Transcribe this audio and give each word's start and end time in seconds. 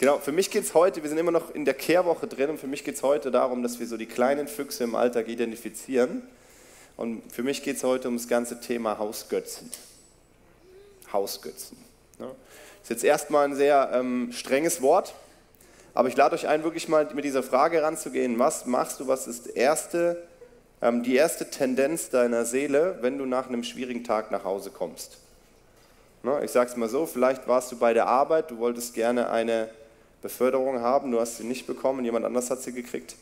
Genau, 0.00 0.18
für 0.18 0.32
mich 0.32 0.50
geht 0.50 0.64
es 0.64 0.72
heute, 0.72 1.02
wir 1.02 1.10
sind 1.10 1.18
immer 1.18 1.30
noch 1.30 1.54
in 1.54 1.66
der 1.66 1.74
Kehrwoche 1.74 2.26
drin 2.26 2.48
und 2.48 2.58
für 2.58 2.66
mich 2.66 2.84
geht 2.84 2.94
es 2.94 3.02
heute 3.02 3.30
darum, 3.30 3.62
dass 3.62 3.80
wir 3.80 3.86
so 3.86 3.98
die 3.98 4.06
kleinen 4.06 4.48
Füchse 4.48 4.84
im 4.84 4.94
Alltag 4.94 5.28
identifizieren. 5.28 6.22
Und 6.96 7.30
für 7.30 7.42
mich 7.42 7.62
geht 7.62 7.76
es 7.76 7.84
heute 7.84 8.08
um 8.08 8.16
das 8.16 8.26
ganze 8.26 8.60
Thema 8.60 8.96
Hausgötzen. 8.96 9.70
Hausgötzen. 11.12 11.76
Das 12.18 12.28
ist 12.84 12.88
jetzt 12.88 13.04
erstmal 13.04 13.44
ein 13.44 13.54
sehr 13.54 13.90
ähm, 13.92 14.32
strenges 14.32 14.80
Wort, 14.80 15.14
aber 15.92 16.08
ich 16.08 16.16
lade 16.16 16.34
euch 16.34 16.48
ein, 16.48 16.64
wirklich 16.64 16.88
mal 16.88 17.06
mit 17.12 17.26
dieser 17.26 17.42
Frage 17.42 17.82
ranzugehen. 17.82 18.38
Was 18.38 18.64
machst 18.64 19.00
du, 19.00 19.06
was 19.06 19.26
ist 19.26 19.48
erste, 19.48 20.26
ähm, 20.80 21.02
die 21.02 21.14
erste 21.14 21.50
Tendenz 21.50 22.08
deiner 22.08 22.46
Seele, 22.46 22.96
wenn 23.02 23.18
du 23.18 23.26
nach 23.26 23.48
einem 23.48 23.64
schwierigen 23.64 24.02
Tag 24.02 24.30
nach 24.30 24.44
Hause 24.44 24.70
kommst? 24.70 25.18
Na, 26.22 26.42
ich 26.42 26.52
sage 26.52 26.70
es 26.70 26.76
mal 26.78 26.88
so, 26.88 27.04
vielleicht 27.04 27.46
warst 27.48 27.70
du 27.70 27.78
bei 27.78 27.92
der 27.92 28.06
Arbeit, 28.06 28.50
du 28.50 28.56
wolltest 28.56 28.94
gerne 28.94 29.28
eine 29.28 29.68
Beförderung 30.22 30.80
haben, 30.80 31.10
du 31.10 31.20
hast 31.20 31.38
sie 31.38 31.44
nicht 31.44 31.66
bekommen, 31.66 32.04
jemand 32.04 32.24
anders 32.24 32.50
hat 32.50 32.62
sie 32.62 32.72
gekriegt. 32.72 33.16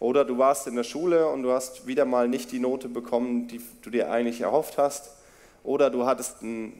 Oder 0.00 0.24
du 0.24 0.38
warst 0.38 0.66
in 0.66 0.76
der 0.76 0.84
Schule 0.84 1.28
und 1.28 1.42
du 1.42 1.52
hast 1.52 1.86
wieder 1.86 2.04
mal 2.04 2.28
nicht 2.28 2.52
die 2.52 2.58
Note 2.58 2.88
bekommen, 2.88 3.48
die 3.48 3.60
du 3.82 3.90
dir 3.90 4.10
eigentlich 4.10 4.40
erhofft 4.40 4.76
hast. 4.76 5.10
Oder 5.62 5.90
du 5.90 6.04
hattest 6.04 6.42
ein 6.42 6.72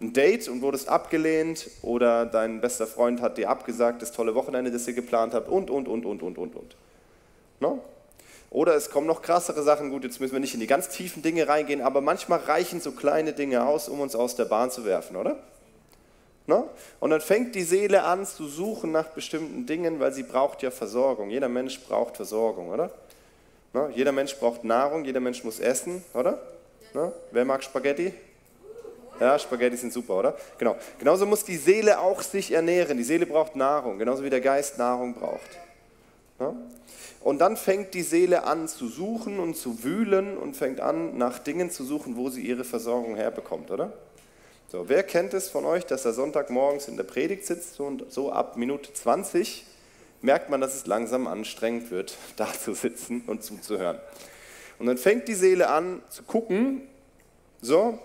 ein 0.00 0.12
Date 0.12 0.48
und 0.48 0.62
wurdest 0.62 0.88
abgelehnt 0.88 1.70
oder 1.82 2.26
dein 2.26 2.60
bester 2.60 2.86
Freund 2.86 3.20
hat 3.20 3.38
dir 3.38 3.48
abgesagt, 3.48 4.02
das 4.02 4.12
tolle 4.12 4.34
Wochenende, 4.34 4.70
das 4.70 4.86
ihr 4.86 4.94
geplant 4.94 5.34
habt 5.34 5.48
und, 5.48 5.70
und, 5.70 5.88
und, 5.88 6.04
und, 6.04 6.22
und, 6.22 6.38
und, 6.38 6.56
und. 6.56 6.76
No? 7.60 7.82
Oder 8.50 8.74
es 8.74 8.90
kommen 8.90 9.06
noch 9.06 9.22
krassere 9.22 9.62
Sachen, 9.62 9.90
gut, 9.90 10.04
jetzt 10.04 10.20
müssen 10.20 10.32
wir 10.32 10.40
nicht 10.40 10.54
in 10.54 10.60
die 10.60 10.66
ganz 10.66 10.88
tiefen 10.88 11.22
Dinge 11.22 11.48
reingehen, 11.48 11.80
aber 11.80 12.00
manchmal 12.00 12.38
reichen 12.40 12.80
so 12.80 12.92
kleine 12.92 13.32
Dinge 13.32 13.66
aus, 13.66 13.88
um 13.88 14.00
uns 14.00 14.14
aus 14.14 14.36
der 14.36 14.44
Bahn 14.44 14.70
zu 14.70 14.84
werfen, 14.84 15.16
oder? 15.16 15.38
No? 16.46 16.68
Und 17.00 17.10
dann 17.10 17.20
fängt 17.20 17.54
die 17.54 17.62
Seele 17.62 18.04
an 18.04 18.26
zu 18.26 18.46
suchen 18.46 18.92
nach 18.92 19.08
bestimmten 19.08 19.64
Dingen, 19.64 19.98
weil 19.98 20.12
sie 20.12 20.22
braucht 20.22 20.62
ja 20.62 20.70
Versorgung. 20.70 21.30
Jeder 21.30 21.48
Mensch 21.48 21.80
braucht 21.80 22.16
Versorgung, 22.16 22.68
oder? 22.68 22.90
No? 23.72 23.88
Jeder 23.88 24.12
Mensch 24.12 24.36
braucht 24.36 24.62
Nahrung, 24.62 25.04
jeder 25.04 25.20
Mensch 25.20 25.42
muss 25.42 25.58
essen, 25.58 26.04
oder? 26.12 26.38
No? 26.92 27.12
Wer 27.30 27.44
mag 27.44 27.64
Spaghetti? 27.64 28.12
Ja, 29.20 29.38
Spaghetti 29.38 29.76
sind 29.76 29.92
super, 29.92 30.18
oder? 30.18 30.36
Genau. 30.58 30.76
Genauso 30.98 31.24
muss 31.24 31.44
die 31.44 31.56
Seele 31.56 31.98
auch 32.00 32.20
sich 32.20 32.52
ernähren. 32.52 32.98
Die 32.98 33.04
Seele 33.04 33.26
braucht 33.26 33.56
Nahrung, 33.56 33.98
genauso 33.98 34.22
wie 34.24 34.30
der 34.30 34.40
Geist 34.40 34.76
Nahrung 34.76 35.14
braucht. 35.14 35.58
Ja? 36.40 36.54
Und 37.20 37.38
dann 37.38 37.56
fängt 37.56 37.94
die 37.94 38.02
Seele 38.02 38.44
an 38.44 38.68
zu 38.68 38.86
suchen 38.88 39.38
und 39.38 39.56
zu 39.56 39.82
wühlen 39.82 40.36
und 40.36 40.56
fängt 40.56 40.80
an, 40.80 41.16
nach 41.16 41.38
Dingen 41.38 41.70
zu 41.70 41.84
suchen, 41.84 42.16
wo 42.16 42.28
sie 42.28 42.42
ihre 42.42 42.64
Versorgung 42.64 43.16
herbekommt, 43.16 43.70
oder? 43.70 43.92
So, 44.68 44.88
wer 44.88 45.02
kennt 45.02 45.34
es 45.34 45.50
von 45.50 45.64
euch, 45.64 45.86
dass 45.86 46.04
er 46.04 46.12
Sonntagmorgens 46.12 46.88
in 46.88 46.96
der 46.96 47.04
Predigt 47.04 47.46
sitzt 47.46 47.78
und 47.80 48.10
so 48.12 48.32
ab 48.32 48.56
Minute 48.56 48.92
20 48.92 49.64
merkt 50.24 50.48
man, 50.48 50.60
dass 50.60 50.74
es 50.74 50.86
langsam 50.86 51.26
anstrengend 51.26 51.90
wird, 51.90 52.16
da 52.36 52.52
zu 52.52 52.74
sitzen 52.74 53.22
und 53.26 53.44
zuzuhören. 53.44 53.98
Und 54.78 54.86
dann 54.86 54.98
fängt 54.98 55.28
die 55.28 55.34
Seele 55.34 55.68
an 55.68 56.02
zu 56.08 56.24
gucken, 56.24 56.88
so, 57.60 57.98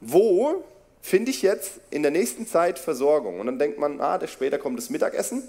wo 0.00 0.64
finde 1.00 1.30
ich 1.30 1.42
jetzt 1.42 1.80
in 1.90 2.02
der 2.02 2.10
nächsten 2.10 2.46
Zeit 2.46 2.78
Versorgung? 2.78 3.40
Und 3.40 3.46
dann 3.46 3.58
denkt 3.58 3.78
man, 3.78 4.00
ah, 4.00 4.20
später 4.26 4.58
kommt 4.58 4.78
das 4.78 4.90
Mittagessen, 4.90 5.42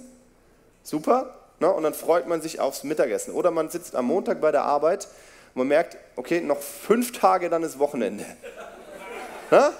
super, 0.83 1.35
ne? 1.59 1.71
und 1.71 1.83
dann 1.83 1.93
freut 1.93 2.27
man 2.27 2.41
sich 2.41 2.59
aufs 2.59 2.83
Mittagessen. 2.83 3.33
Oder 3.33 3.51
man 3.51 3.69
sitzt 3.69 3.95
am 3.95 4.05
Montag 4.05 4.39
bei 4.39 4.51
der 4.51 4.63
Arbeit 4.63 5.05
und 5.53 5.59
man 5.59 5.67
merkt, 5.67 5.97
okay, 6.15 6.41
noch 6.41 6.61
fünf 6.61 7.11
Tage, 7.11 7.49
dann 7.49 7.63
ist 7.63 7.79
Wochenende. 7.79 8.25
ne? 9.51 9.73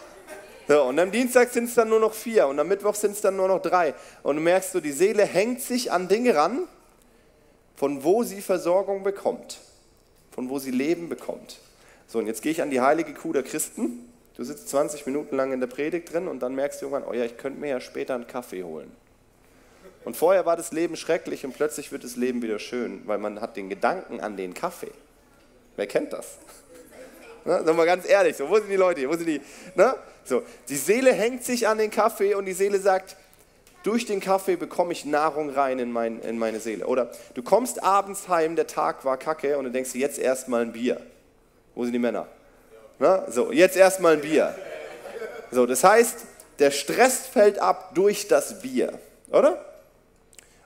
So, 0.68 0.84
und 0.84 1.00
am 1.00 1.12
Dienstag 1.12 1.50
sind 1.52 1.66
es 1.66 1.76
dann 1.76 1.90
nur 1.90 2.00
noch 2.00 2.14
vier 2.14 2.48
und 2.48 2.60
am 2.60 2.68
Mittwoch 2.68 2.96
sind 2.96 3.12
es 3.12 3.22
dann 3.22 3.38
nur 3.38 3.48
noch 3.48 3.62
drei. 3.62 3.94
Und 4.24 4.36
du 4.36 4.42
merkst 4.42 4.74
so, 4.74 4.80
die 4.80 4.92
Seele 4.92 5.24
hängt 5.24 5.62
sich 5.62 5.92
an 5.92 6.08
Dinge 6.08 6.36
ran, 6.36 6.68
von 7.76 8.04
wo 8.04 8.24
sie 8.24 8.42
Versorgung 8.42 9.04
bekommt, 9.04 9.60
von 10.32 10.50
wo 10.50 10.60
sie 10.60 10.72
Leben 10.72 11.10
bekommt. 11.10 11.60
So, 12.08 12.20
und 12.20 12.28
jetzt 12.28 12.42
gehe 12.42 12.52
ich 12.52 12.62
an 12.62 12.70
die 12.70 12.82
heilige 12.82 13.14
Kuh 13.14 13.34
der 13.34 13.44
Christen 13.44 14.08
Du 14.38 14.44
sitzt 14.44 14.70
20 14.70 15.08
Minuten 15.08 15.36
lang 15.36 15.52
in 15.52 15.60
der 15.60 15.68
Predigt 15.68 16.14
drin 16.14 16.28
und 16.28 16.42
dann 16.42 16.54
merkst 16.54 16.80
du 16.80 16.86
irgendwann, 16.86 17.10
oh 17.10 17.14
ja, 17.14 17.26
ich 17.26 17.38
könnte 17.38 17.60
mir 17.60 17.70
ja 17.70 17.82
später 17.82 18.14
einen 18.14 18.28
Kaffee 18.28 18.64
holen. 18.64 18.92
Und 20.06 20.16
vorher 20.16 20.46
war 20.46 20.56
das 20.56 20.72
Leben 20.72 20.96
schrecklich 20.96 21.44
und 21.44 21.54
plötzlich 21.54 21.92
wird 21.92 22.04
das 22.04 22.16
Leben 22.16 22.44
wieder 22.44 22.60
schön, 22.60 23.02
weil 23.06 23.18
man 23.18 23.42
hat 23.42 23.58
den 23.58 23.68
Gedanken 23.68 24.20
an 24.20 24.38
den 24.38 24.54
Kaffee. 24.54 24.92
Wer 25.76 25.88
kennt 25.88 26.14
das? 26.14 26.38
Na, 27.48 27.64
sagen 27.64 27.78
wir 27.78 27.86
ganz 27.86 28.08
ehrlich, 28.08 28.36
so, 28.36 28.50
wo 28.50 28.58
sind 28.58 28.68
die 28.68 28.76
Leute 28.76 29.00
hier? 29.00 29.10
Wo 29.10 29.16
sind 29.16 29.28
die? 29.28 29.40
Na? 29.74 29.96
So, 30.26 30.44
die 30.68 30.76
Seele 30.76 31.14
hängt 31.14 31.46
sich 31.46 31.66
an 31.66 31.78
den 31.78 31.90
Kaffee 31.90 32.36
und 32.36 32.44
die 32.44 32.52
Seele 32.52 32.78
sagt, 32.78 33.16
durch 33.84 34.06
den 34.06 34.20
Kaffee 34.20 34.58
bekomme 34.58 34.92
ich 34.92 35.06
Nahrung 35.06 35.50
rein 35.50 35.80
in, 35.80 35.90
mein, 35.90 36.20
in 36.20 36.38
meine 36.38 36.60
Seele. 36.60 36.86
Oder 36.86 37.10
du 37.36 37.44
kommst 37.44 37.82
abends 37.82 38.28
heim, 38.28 38.58
der 38.58 38.68
Tag 38.68 39.06
war 39.06 39.16
kacke 39.16 39.58
und 39.58 39.64
du 39.64 39.72
denkst 39.72 39.94
dir 39.94 40.02
jetzt 40.02 40.20
erstmal 40.20 40.64
ein 40.64 40.74
Bier. 40.74 41.00
Wo 41.74 41.86
sind 41.86 41.94
die 41.94 42.00
Männer? 42.00 42.28
Na, 43.00 43.32
so, 43.32 43.54
jetzt 43.54 43.78
erstmal 43.78 44.16
ein 44.16 44.22
Bier. 44.22 44.54
So, 45.50 45.66
das 45.66 45.86
heißt, 45.86 46.18
der 46.60 46.72
Stress 46.72 47.28
fällt 47.28 47.60
ab 47.60 47.96
durch 47.96 48.28
das 48.28 48.60
Bier, 48.62 49.00
oder? 49.30 49.64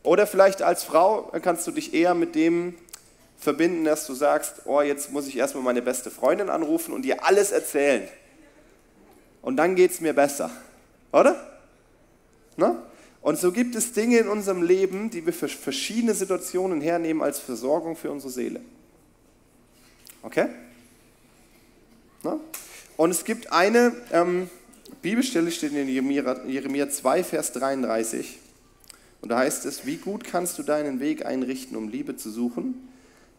Oder 0.02 0.26
vielleicht 0.26 0.64
als 0.64 0.84
Frau 0.84 1.32
kannst 1.44 1.68
du 1.68 1.72
dich 1.72 1.94
eher 1.94 2.16
mit 2.16 2.34
dem 2.34 2.76
verbinden, 3.42 3.84
dass 3.84 4.06
du 4.06 4.14
sagst, 4.14 4.62
oh, 4.66 4.82
jetzt 4.82 5.12
muss 5.12 5.28
ich 5.28 5.36
erstmal 5.36 5.64
meine 5.64 5.82
beste 5.82 6.12
Freundin 6.12 6.50
anrufen 6.50 6.94
und 6.94 7.06
ihr 7.06 7.26
alles 7.26 7.52
erzählen. 7.52 8.08
Und 9.42 9.58
dann 9.58 9.76
geht 9.76 9.92
es 9.92 10.00
mir 10.00 10.14
besser, 10.14 10.52
oder? 11.12 11.60
Na? 12.56 12.84
Und 13.24 13.40
so 13.40 13.52
gibt 13.52 13.76
es 13.76 13.94
Dinge 13.94 14.20
in 14.20 14.28
unserem 14.28 14.62
Leben, 14.62 15.10
die 15.10 15.26
wir 15.26 15.34
für 15.34 15.48
verschiedene 15.48 16.14
Situationen 16.14 16.82
hernehmen 16.82 17.22
als 17.24 17.40
Versorgung 17.40 17.96
für 17.96 18.12
unsere 18.12 18.32
Seele. 18.32 18.62
Okay? 20.22 20.48
Ne? 22.24 22.40
Und 22.96 23.10
es 23.10 23.24
gibt 23.24 23.52
eine 23.52 23.96
ähm, 24.12 24.50
Bibelstelle, 25.02 25.52
steht 25.52 25.74
in 25.74 25.88
Jeremia, 25.88 26.46
Jeremia 26.46 26.90
2, 26.90 27.24
Vers 27.24 27.54
33. 27.54 28.38
Und 29.22 29.30
da 29.30 29.40
heißt 29.40 29.66
es, 29.66 29.86
wie 29.88 29.98
gut 29.98 30.24
kannst 30.24 30.60
du 30.60 30.64
deinen 30.64 31.00
Weg 31.00 31.26
einrichten, 31.26 31.76
um 31.76 31.90
Liebe 31.90 32.16
zu 32.16 32.30
suchen? 32.30 32.91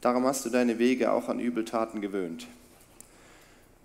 Darum 0.02 0.26
hast 0.26 0.44
du 0.44 0.50
deine 0.50 0.78
Wege 0.78 1.12
auch 1.12 1.28
an 1.28 1.38
Übeltaten 1.38 2.00
gewöhnt. 2.00 2.48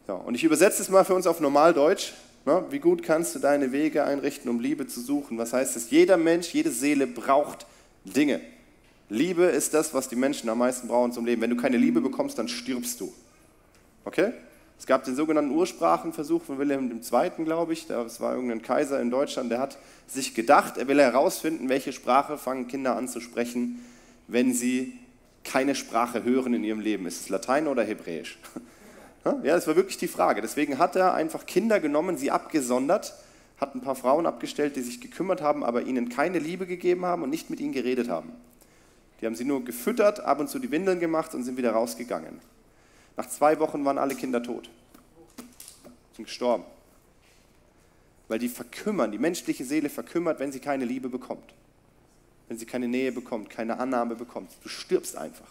So, 0.07 0.15
und 0.15 0.35
ich 0.35 0.43
übersetze 0.43 0.81
es 0.81 0.89
mal 0.89 1.05
für 1.05 1.13
uns 1.13 1.27
auf 1.27 1.39
Normaldeutsch. 1.39 2.13
Ne? 2.45 2.63
Wie 2.71 2.79
gut 2.79 3.03
kannst 3.03 3.35
du 3.35 3.39
deine 3.39 3.71
Wege 3.71 4.03
einrichten, 4.03 4.49
um 4.49 4.59
Liebe 4.59 4.87
zu 4.87 4.99
suchen? 4.99 5.37
Was 5.37 5.53
heißt 5.53 5.77
es? 5.77 5.91
Jeder 5.91 6.17
Mensch, 6.17 6.53
jede 6.53 6.71
Seele 6.71 7.05
braucht 7.05 7.67
Dinge. 8.03 8.41
Liebe 9.09 9.43
ist 9.43 9.75
das, 9.75 9.93
was 9.93 10.09
die 10.09 10.15
Menschen 10.15 10.49
am 10.49 10.57
meisten 10.57 10.87
brauchen 10.87 11.11
zum 11.11 11.25
Leben. 11.25 11.41
Wenn 11.41 11.51
du 11.51 11.55
keine 11.55 11.77
Liebe 11.77 12.01
bekommst, 12.01 12.39
dann 12.39 12.47
stirbst 12.47 12.99
du. 12.99 13.13
Okay? 14.03 14.33
Es 14.79 14.87
gab 14.87 15.03
den 15.03 15.15
sogenannten 15.15 15.51
Ursprachenversuch 15.51 16.43
von 16.43 16.57
Wilhelm 16.57 16.89
II., 16.91 17.45
glaube 17.45 17.73
ich. 17.73 17.85
Das 17.85 18.21
war 18.21 18.33
irgendein 18.33 18.63
Kaiser 18.63 18.99
in 18.99 19.11
Deutschland, 19.11 19.51
der 19.51 19.59
hat 19.59 19.77
sich 20.07 20.33
gedacht, 20.33 20.77
er 20.77 20.87
will 20.87 20.99
herausfinden, 20.99 21.69
welche 21.69 21.93
Sprache 21.93 22.37
fangen 22.37 22.67
Kinder 22.67 22.95
an 22.95 23.07
zu 23.07 23.19
sprechen, 23.19 23.83
wenn 24.27 24.53
sie 24.53 24.93
keine 25.47 25.75
Sprache 25.75 26.23
hören 26.23 26.53
in 26.53 26.63
ihrem 26.63 26.79
Leben. 26.79 27.05
Ist 27.07 27.21
es 27.21 27.29
Latein 27.29 27.67
oder 27.67 27.83
Hebräisch? 27.83 28.37
Ja, 29.43 29.55
das 29.55 29.67
war 29.67 29.75
wirklich 29.75 29.97
die 29.97 30.07
Frage. 30.07 30.41
Deswegen 30.41 30.77
hat 30.77 30.95
er 30.95 31.13
einfach 31.13 31.45
Kinder 31.45 31.81
genommen, 31.81 32.15
sie 32.15 32.31
abgesondert, 32.31 33.13
hat 33.59 33.75
ein 33.75 33.81
paar 33.81 33.95
Frauen 33.95 34.25
abgestellt, 34.25 34.77
die 34.77 34.81
sich 34.81 35.01
gekümmert 35.01 35.41
haben, 35.41 35.65
aber 35.65 35.81
ihnen 35.81 36.07
keine 36.07 36.39
Liebe 36.39 36.65
gegeben 36.65 37.03
haben 37.03 37.23
und 37.23 37.29
nicht 37.29 37.49
mit 37.49 37.59
ihnen 37.59 37.73
geredet 37.73 38.07
haben. 38.07 38.31
Die 39.19 39.25
haben 39.25 39.35
sie 39.35 39.43
nur 39.43 39.65
gefüttert, 39.65 40.21
ab 40.21 40.39
und 40.39 40.49
zu 40.49 40.59
die 40.59 40.71
Windeln 40.71 41.01
gemacht 41.01 41.35
und 41.35 41.43
sind 41.43 41.57
wieder 41.57 41.71
rausgegangen. 41.71 42.39
Nach 43.17 43.27
zwei 43.27 43.59
Wochen 43.59 43.83
waren 43.83 43.97
alle 43.97 44.15
Kinder 44.15 44.41
tot. 44.41 44.69
Sind 46.15 46.25
gestorben. 46.25 46.63
Weil 48.29 48.39
die 48.39 48.47
verkümmern, 48.47 49.11
die 49.11 49.17
menschliche 49.17 49.65
Seele 49.65 49.89
verkümmert, 49.89 50.39
wenn 50.39 50.53
sie 50.53 50.59
keine 50.59 50.85
Liebe 50.85 51.09
bekommt. 51.09 51.53
Wenn 52.47 52.57
sie 52.57 52.65
keine 52.65 52.87
Nähe 52.87 53.11
bekommt, 53.11 53.49
keine 53.49 53.79
Annahme 53.79 54.15
bekommt. 54.15 54.51
Du 54.63 54.69
stirbst 54.69 55.17
einfach. 55.17 55.47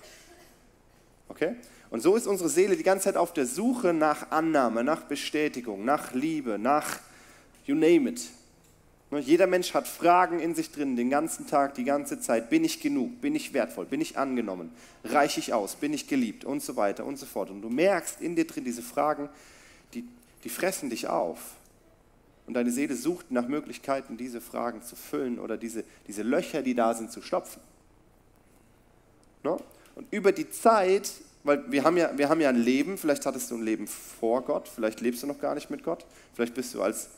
Okay? 1.28 1.56
Und 1.90 2.00
so 2.00 2.16
ist 2.16 2.26
unsere 2.26 2.48
Seele 2.48 2.76
die 2.76 2.82
ganze 2.82 3.04
Zeit 3.04 3.16
auf 3.16 3.32
der 3.32 3.46
Suche 3.46 3.93
nach 3.93 4.31
Annahme, 4.31 4.82
nach 4.82 5.02
Bestätigung, 5.02 5.84
nach 5.84 6.14
Liebe, 6.14 6.58
nach 6.58 7.00
you 7.64 7.75
name 7.75 8.10
it. 8.10 8.22
Ne, 9.10 9.20
jeder 9.20 9.46
Mensch 9.46 9.72
hat 9.72 9.87
Fragen 9.87 10.40
in 10.40 10.54
sich 10.54 10.72
drin, 10.72 10.96
den 10.96 11.10
ganzen 11.10 11.46
Tag, 11.46 11.75
die 11.75 11.84
ganze 11.84 12.19
Zeit. 12.19 12.50
Bin 12.50 12.64
ich 12.64 12.81
genug? 12.81 13.20
Bin 13.20 13.37
ich 13.37 13.52
wertvoll? 13.52 13.87
Bin 13.87 14.00
ich 14.00 14.19
angenommen? 14.19 14.72
Reiche 15.04 15.38
ich 15.38 15.52
aus? 15.52 15.76
Bin 15.76 15.92
ich 15.92 16.08
geliebt? 16.08 16.44
Und 16.44 16.62
so 16.62 16.75
weiter 16.76 17.04
und 17.04 17.16
so 17.16 17.26
fort. 17.26 17.50
Und 17.50 17.62
du 17.62 17.69
merkst 17.69 18.20
in 18.20 18.34
dir 18.34 18.46
drin, 18.46 18.64
diese 18.64 18.82
Fragen, 18.82 19.28
die, 19.94 20.04
die 20.42 20.49
fressen 20.49 20.90
dich 20.90 21.06
auf. 21.06 21.38
Und 22.46 22.54
deine 22.54 22.70
Seele 22.70 22.94
sucht 22.94 23.31
nach 23.31 23.48
Möglichkeiten, 23.48 24.16
diese 24.16 24.40
Fragen 24.40 24.82
zu 24.82 24.94
füllen 24.94 25.38
oder 25.38 25.56
diese, 25.56 25.84
diese 26.06 26.22
Löcher, 26.22 26.62
die 26.62 26.75
da 26.75 26.94
sind, 26.94 27.10
zu 27.10 27.22
stopfen. 27.22 27.60
Ne? 29.43 29.56
Und 29.96 30.06
über 30.12 30.32
die 30.32 30.48
Zeit, 30.50 31.10
weil 31.43 31.70
wir 31.70 31.84
haben, 31.84 31.96
ja, 31.96 32.16
wir 32.16 32.28
haben 32.28 32.40
ja 32.40 32.48
ein 32.48 32.60
Leben, 32.60 32.98
vielleicht 32.98 33.26
hattest 33.26 33.50
du 33.50 33.56
ein 33.56 33.62
Leben 33.62 33.87
vor 33.87 34.43
Gott, 34.43 34.69
vielleicht 34.69 35.00
lebst 35.00 35.22
du 35.22 35.26
noch 35.26 35.40
gar 35.40 35.54
nicht 35.54 35.70
mit 35.70 35.82
Gott, 35.82 36.04
vielleicht 36.34 36.54
bist 36.54 36.75
du 36.75 36.82
als 36.82 37.08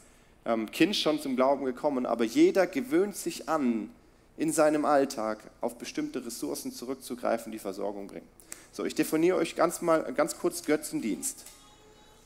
ähm, 0.47 0.71
Kind 0.71 0.97
schon 0.97 1.21
zum 1.21 1.37
Glauben 1.37 1.65
gekommen, 1.65 2.07
aber 2.07 2.25
jeder 2.25 2.67
gewöhnt 2.67 3.17
sich 3.17 3.49
an, 3.49 3.91
in 4.39 4.53
seinem 4.53 4.85
Alltag 4.85 5.39
auf 5.61 5.77
bestimmte 5.77 6.25
Ressourcen 6.25 6.73
zurückzugreifen, 6.73 7.51
die 7.53 7.59
Versorgung 7.59 8.07
bringen. 8.07 8.29
So, 8.71 8.85
ich 8.85 8.95
definiere 8.95 9.37
euch 9.37 9.57
ganz, 9.57 9.83
mal, 9.83 10.13
ganz 10.15 10.39
kurz 10.39 10.65
Götzendienst. 10.65 11.45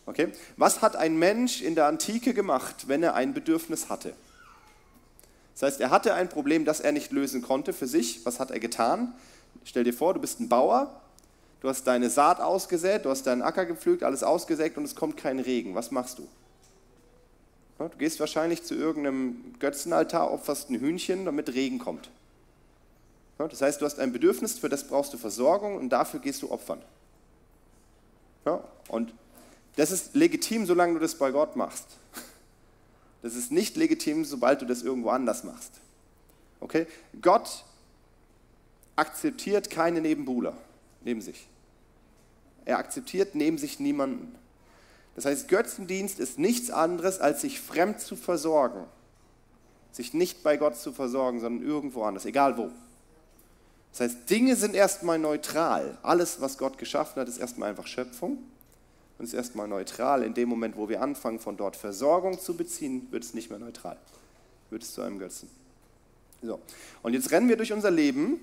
Okay? 0.06 0.32
Was 0.56 0.82
hat 0.82 0.96
ein 0.96 1.19
Mensch 1.19 1.62
in 1.62 1.75
der 1.75 1.87
Antike 1.87 2.34
gemacht, 2.34 2.88
wenn 2.88 3.02
er 3.02 3.14
ein 3.14 3.34
Bedürfnis 3.34 3.88
hatte? 3.88 4.14
Das 5.54 5.62
heißt, 5.62 5.81
er 5.81 5.90
hatte 5.90 6.14
ein 6.14 6.28
Problem, 6.28 6.64
das 6.64 6.81
er 6.81 6.93
nicht 6.93 7.12
lösen 7.12 7.43
konnte 7.43 7.72
für 7.72 7.87
sich. 7.87 8.25
Was 8.25 8.40
hat 8.40 8.50
er 8.50 8.58
getan? 8.58 9.14
Stell 9.64 9.84
dir 9.84 9.93
vor, 9.93 10.14
du 10.14 10.20
bist 10.20 10.40
ein 10.40 10.49
Bauer, 10.49 11.00
du 11.60 11.69
hast 11.69 11.87
deine 11.87 12.10
Saat 12.10 12.40
ausgesät, 12.40 13.04
du 13.04 13.10
hast 13.10 13.26
deinen 13.26 13.43
Acker 13.43 13.66
gepflügt, 13.66 14.02
alles 14.02 14.22
ausgesägt 14.22 14.76
und 14.76 14.84
es 14.84 14.96
kommt 14.96 15.16
kein 15.16 15.38
Regen. 15.38 15.75
Was 15.75 15.90
machst 15.90 16.19
du? 16.19 16.28
Du 17.78 17.98
gehst 17.98 18.19
wahrscheinlich 18.20 18.62
zu 18.62 18.75
irgendeinem 18.75 19.55
Götzenaltar, 19.58 20.31
opferst 20.31 20.70
ein 20.70 20.81
Hühnchen, 20.81 21.25
damit 21.25 21.52
Regen 21.52 21.78
kommt. 21.78 22.10
Das 23.38 23.60
heißt, 23.60 23.81
du 23.81 23.84
hast 23.84 23.98
ein 23.98 24.12
Bedürfnis, 24.12 24.58
für 24.58 24.69
das 24.69 24.87
brauchst 24.87 25.12
du 25.12 25.19
Versorgung 25.19 25.76
und 25.76 25.90
dafür 25.90 26.20
gehst 26.20 26.43
du 26.43 26.50
opfern. 26.50 26.81
Und 28.88 29.12
das 29.76 29.90
ist 29.90 30.14
legitim, 30.14 30.66
solange 30.66 30.94
du 30.94 30.98
das 31.00 31.14
bei 31.14 31.30
Gott 31.30 31.56
machst. 31.56 31.86
Das 33.22 33.34
ist 33.34 33.52
nicht 33.52 33.76
legitim, 33.76 34.24
sobald 34.24 34.60
du 34.60 34.66
das 34.66 34.82
irgendwo 34.82 35.10
anders 35.10 35.44
machst. 35.44 35.72
Okay? 36.60 36.86
Gott 37.20 37.64
akzeptiert 38.96 39.70
keine 39.70 40.00
Nebenbuhler 40.00 40.56
neben 41.02 41.22
sich. 41.22 41.46
Er 42.64 42.78
akzeptiert 42.78 43.34
neben 43.34 43.58
sich 43.58 43.80
niemanden. 43.80 44.34
Das 45.14 45.24
heißt, 45.24 45.48
Götzendienst 45.48 46.19
ist 46.20 46.38
nichts 46.38 46.70
anderes, 46.70 47.20
als 47.20 47.40
sich 47.40 47.60
fremd 47.60 48.00
zu 48.00 48.16
versorgen. 48.16 48.84
Sich 49.92 50.14
nicht 50.14 50.42
bei 50.42 50.56
Gott 50.56 50.76
zu 50.76 50.92
versorgen, 50.92 51.40
sondern 51.40 51.66
irgendwo 51.66 52.02
anders, 52.02 52.24
egal 52.24 52.56
wo. 52.56 52.70
Das 53.92 54.00
heißt, 54.00 54.30
Dinge 54.30 54.56
sind 54.56 54.74
erstmal 54.74 55.19
neutral. 55.19 55.98
Alles, 56.02 56.40
was 56.40 56.56
Gott 56.56 56.78
geschaffen 56.78 57.20
hat, 57.20 57.28
ist 57.28 57.38
erstmal 57.38 57.70
einfach 57.70 57.86
Schöpfung 57.86 58.38
und 59.22 59.28
ist 59.28 59.34
erstmal 59.34 59.69
neutral. 59.69 60.24
In 60.24 60.34
dem 60.34 60.48
Moment, 60.48 60.76
wo 60.76 60.88
wir 60.88 61.00
anfangen, 61.00 61.38
von 61.38 61.56
dort 61.56 61.76
Versorgung 61.76 62.40
zu 62.40 62.56
beziehen, 62.56 63.06
wird 63.12 63.22
es 63.22 63.34
nicht 63.34 63.50
mehr 63.50 63.60
neutral. 63.60 63.96
Wird 64.69 64.82
es 64.82 64.94
zu 64.94 65.00
einem 65.00 65.20
Götzen. 65.20 65.48
So. 66.42 66.58
Und 67.04 67.12
jetzt 67.12 67.30
rennen 67.30 67.48
wir 67.48 67.56
durch 67.56 67.72
unser 67.72 67.92
Leben 67.92 68.40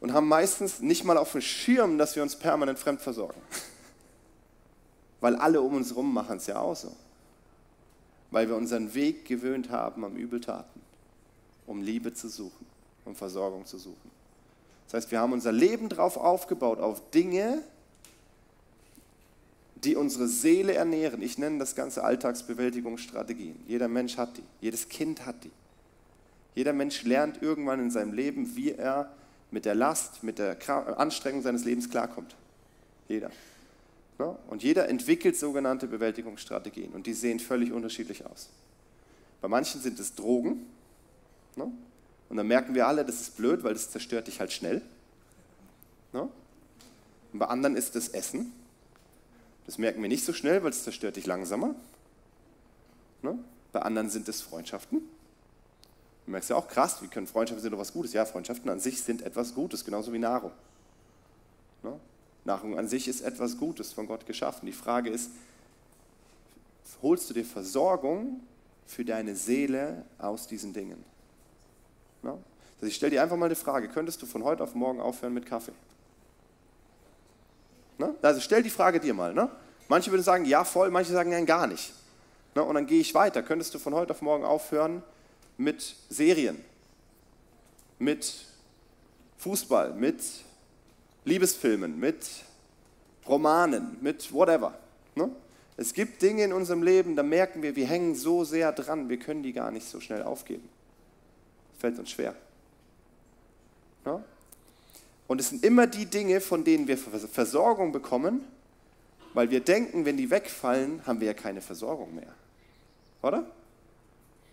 und 0.00 0.12
haben 0.12 0.26
meistens 0.26 0.80
nicht 0.80 1.04
mal 1.04 1.16
auf 1.16 1.30
dem 1.30 1.40
Schirm, 1.40 1.98
dass 1.98 2.16
wir 2.16 2.24
uns 2.24 2.34
permanent 2.34 2.80
fremd 2.80 3.00
versorgen. 3.00 3.40
Weil 5.20 5.36
alle 5.36 5.62
um 5.62 5.76
uns 5.76 5.90
herum 5.90 6.12
machen 6.12 6.38
es 6.38 6.48
ja 6.48 6.58
auch 6.58 6.74
so. 6.74 6.92
Weil 8.32 8.48
wir 8.48 8.56
unseren 8.56 8.92
Weg 8.92 9.24
gewöhnt 9.24 9.70
haben 9.70 10.04
am 10.04 10.16
Übeltaten, 10.16 10.82
um 11.64 11.80
Liebe 11.80 12.12
zu 12.12 12.28
suchen, 12.28 12.66
um 13.04 13.14
Versorgung 13.14 13.66
zu 13.66 13.78
suchen. 13.78 14.10
Das 14.86 14.94
heißt, 14.94 15.12
wir 15.12 15.20
haben 15.20 15.32
unser 15.32 15.52
Leben 15.52 15.88
darauf 15.88 16.16
aufgebaut, 16.16 16.80
auf 16.80 17.08
Dinge, 17.12 17.62
die 19.84 19.96
unsere 19.96 20.28
Seele 20.28 20.74
ernähren. 20.74 21.22
Ich 21.22 21.38
nenne 21.38 21.58
das 21.58 21.74
Ganze 21.74 22.04
Alltagsbewältigungsstrategien. 22.04 23.56
Jeder 23.66 23.88
Mensch 23.88 24.16
hat 24.16 24.36
die, 24.36 24.42
jedes 24.60 24.88
Kind 24.88 25.26
hat 25.26 25.44
die. 25.44 25.50
Jeder 26.54 26.72
Mensch 26.72 27.04
lernt 27.04 27.42
irgendwann 27.42 27.80
in 27.80 27.90
seinem 27.90 28.12
Leben, 28.12 28.56
wie 28.56 28.72
er 28.72 29.12
mit 29.50 29.64
der 29.64 29.74
Last, 29.74 30.22
mit 30.22 30.38
der 30.38 30.56
Anstrengung 30.98 31.42
seines 31.42 31.64
Lebens 31.64 31.88
klarkommt. 31.88 32.34
Jeder. 33.08 33.30
Und 34.48 34.64
jeder 34.64 34.88
entwickelt 34.88 35.36
sogenannte 35.36 35.86
Bewältigungsstrategien 35.86 36.92
und 36.92 37.06
die 37.06 37.14
sehen 37.14 37.38
völlig 37.38 37.72
unterschiedlich 37.72 38.26
aus. 38.26 38.48
Bei 39.40 39.46
manchen 39.46 39.80
sind 39.80 40.00
es 40.00 40.16
Drogen 40.16 40.66
und 41.56 42.36
dann 42.36 42.48
merken 42.48 42.74
wir 42.74 42.88
alle, 42.88 43.04
das 43.04 43.20
ist 43.20 43.36
blöd, 43.36 43.62
weil 43.62 43.74
das 43.74 43.90
zerstört 43.92 44.26
dich 44.26 44.40
halt 44.40 44.52
schnell. 44.52 44.82
Und 46.12 47.38
bei 47.38 47.46
anderen 47.46 47.76
ist 47.76 47.94
es 47.94 48.08
Essen 48.08 48.52
das 49.68 49.76
merken 49.76 50.00
wir 50.00 50.08
nicht 50.08 50.24
so 50.24 50.32
schnell, 50.32 50.62
weil 50.64 50.70
es 50.70 50.82
zerstört 50.82 51.16
dich 51.16 51.26
langsamer. 51.26 51.74
Ne? 53.20 53.38
Bei 53.70 53.82
anderen 53.82 54.08
sind 54.08 54.26
es 54.26 54.40
Freundschaften. 54.40 55.02
Du 56.24 56.30
merkst 56.30 56.48
ja 56.48 56.56
auch 56.56 56.68
krass, 56.68 57.02
wie 57.02 57.06
können 57.08 57.26
Freundschaften 57.26 57.60
sind 57.60 57.72
doch 57.72 57.78
was 57.78 57.92
Gutes? 57.92 58.14
Ja, 58.14 58.24
Freundschaften 58.24 58.70
an 58.70 58.80
sich 58.80 59.02
sind 59.02 59.20
etwas 59.20 59.54
Gutes, 59.54 59.84
genauso 59.84 60.10
wie 60.14 60.18
Nahrung. 60.18 60.52
Ne? 61.82 62.00
Nahrung 62.46 62.78
an 62.78 62.88
sich 62.88 63.08
ist 63.08 63.20
etwas 63.20 63.58
Gutes, 63.58 63.92
von 63.92 64.06
Gott 64.06 64.24
geschaffen. 64.24 64.64
Die 64.64 64.72
Frage 64.72 65.10
ist, 65.10 65.32
holst 67.02 67.28
du 67.28 67.34
dir 67.34 67.44
Versorgung 67.44 68.40
für 68.86 69.04
deine 69.04 69.36
Seele 69.36 70.06
aus 70.16 70.46
diesen 70.46 70.72
Dingen? 70.72 71.04
Ne? 72.22 72.38
Also 72.76 72.86
ich 72.86 72.94
stelle 72.94 73.10
dir 73.10 73.22
einfach 73.22 73.36
mal 73.36 73.46
eine 73.46 73.54
Frage, 73.54 73.88
könntest 73.88 74.22
du 74.22 74.24
von 74.24 74.44
heute 74.44 74.62
auf 74.62 74.74
morgen 74.74 74.98
aufhören 74.98 75.34
mit 75.34 75.44
Kaffee? 75.44 75.72
Also 78.28 78.42
stell 78.42 78.62
die 78.62 78.68
Frage 78.68 79.00
dir 79.00 79.14
mal. 79.14 79.32
Ne? 79.32 79.48
Manche 79.88 80.10
würden 80.10 80.22
sagen, 80.22 80.44
ja, 80.44 80.62
voll, 80.62 80.90
manche 80.90 81.12
sagen, 81.12 81.30
nein, 81.30 81.46
gar 81.46 81.66
nicht. 81.66 81.94
Ne? 82.54 82.62
Und 82.62 82.74
dann 82.74 82.86
gehe 82.86 83.00
ich 83.00 83.14
weiter. 83.14 83.42
Könntest 83.42 83.72
du 83.72 83.78
von 83.78 83.94
heute 83.94 84.12
auf 84.12 84.20
morgen 84.20 84.44
aufhören 84.44 85.02
mit 85.56 85.96
Serien, 86.10 86.62
mit 87.98 88.44
Fußball, 89.38 89.94
mit 89.94 90.20
Liebesfilmen, 91.24 91.98
mit 91.98 92.26
Romanen, 93.26 93.96
mit 94.02 94.30
whatever. 94.30 94.74
Ne? 95.14 95.30
Es 95.78 95.94
gibt 95.94 96.20
Dinge 96.20 96.44
in 96.44 96.52
unserem 96.52 96.82
Leben, 96.82 97.16
da 97.16 97.22
merken 97.22 97.62
wir, 97.62 97.76
wir 97.76 97.86
hängen 97.86 98.14
so 98.14 98.44
sehr 98.44 98.72
dran, 98.72 99.08
wir 99.08 99.18
können 99.18 99.42
die 99.42 99.54
gar 99.54 99.70
nicht 99.70 99.88
so 99.88 100.00
schnell 100.00 100.22
aufgeben. 100.22 100.68
Fällt 101.78 101.98
uns 101.98 102.10
schwer. 102.10 102.34
Ne? 104.04 104.22
Und 105.28 105.40
es 105.40 105.50
sind 105.50 105.62
immer 105.62 105.86
die 105.86 106.06
Dinge, 106.06 106.40
von 106.40 106.64
denen 106.64 106.88
wir 106.88 106.96
Versorgung 106.96 107.92
bekommen, 107.92 108.40
weil 109.34 109.50
wir 109.50 109.60
denken, 109.60 110.06
wenn 110.06 110.16
die 110.16 110.30
wegfallen, 110.30 111.06
haben 111.06 111.20
wir 111.20 111.28
ja 111.28 111.34
keine 111.34 111.60
Versorgung 111.60 112.14
mehr. 112.14 112.34
Oder? 113.22 113.44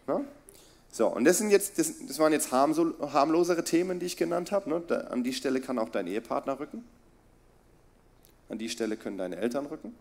Ja? 0.05 0.21
So, 0.91 1.07
und 1.07 1.23
das, 1.23 1.37
sind 1.37 1.49
jetzt, 1.49 1.79
das, 1.79 1.93
das 2.05 2.19
waren 2.19 2.33
jetzt 2.33 2.51
harmlosere 2.51 3.63
Themen, 3.63 3.99
die 3.99 4.05
ich 4.05 4.17
genannt 4.17 4.51
habe. 4.51 4.69
Ne? 4.69 4.83
Da, 4.85 4.95
an 5.07 5.23
die 5.23 5.33
Stelle 5.33 5.61
kann 5.61 5.79
auch 5.79 5.89
dein 5.89 6.07
Ehepartner 6.07 6.59
rücken. 6.59 6.83
An 8.49 8.57
die 8.57 8.69
Stelle 8.69 8.97
können 8.97 9.17
deine 9.17 9.37
Eltern 9.37 9.67
rücken. 9.67 9.95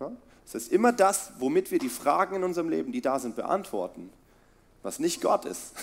Ja? 0.00 0.10
Das 0.44 0.54
heißt, 0.56 0.72
immer 0.72 0.92
das, 0.92 1.32
womit 1.38 1.70
wir 1.70 1.78
die 1.78 1.88
Fragen 1.88 2.36
in 2.36 2.42
unserem 2.42 2.68
Leben, 2.68 2.90
die 2.90 3.00
da 3.00 3.20
sind, 3.20 3.36
beantworten, 3.36 4.10
was 4.82 4.98
nicht 4.98 5.20
Gott 5.20 5.44
ist, 5.44 5.74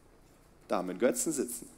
da 0.68 0.82
mit 0.82 1.00
Götzen 1.00 1.32
sitzen 1.32 1.77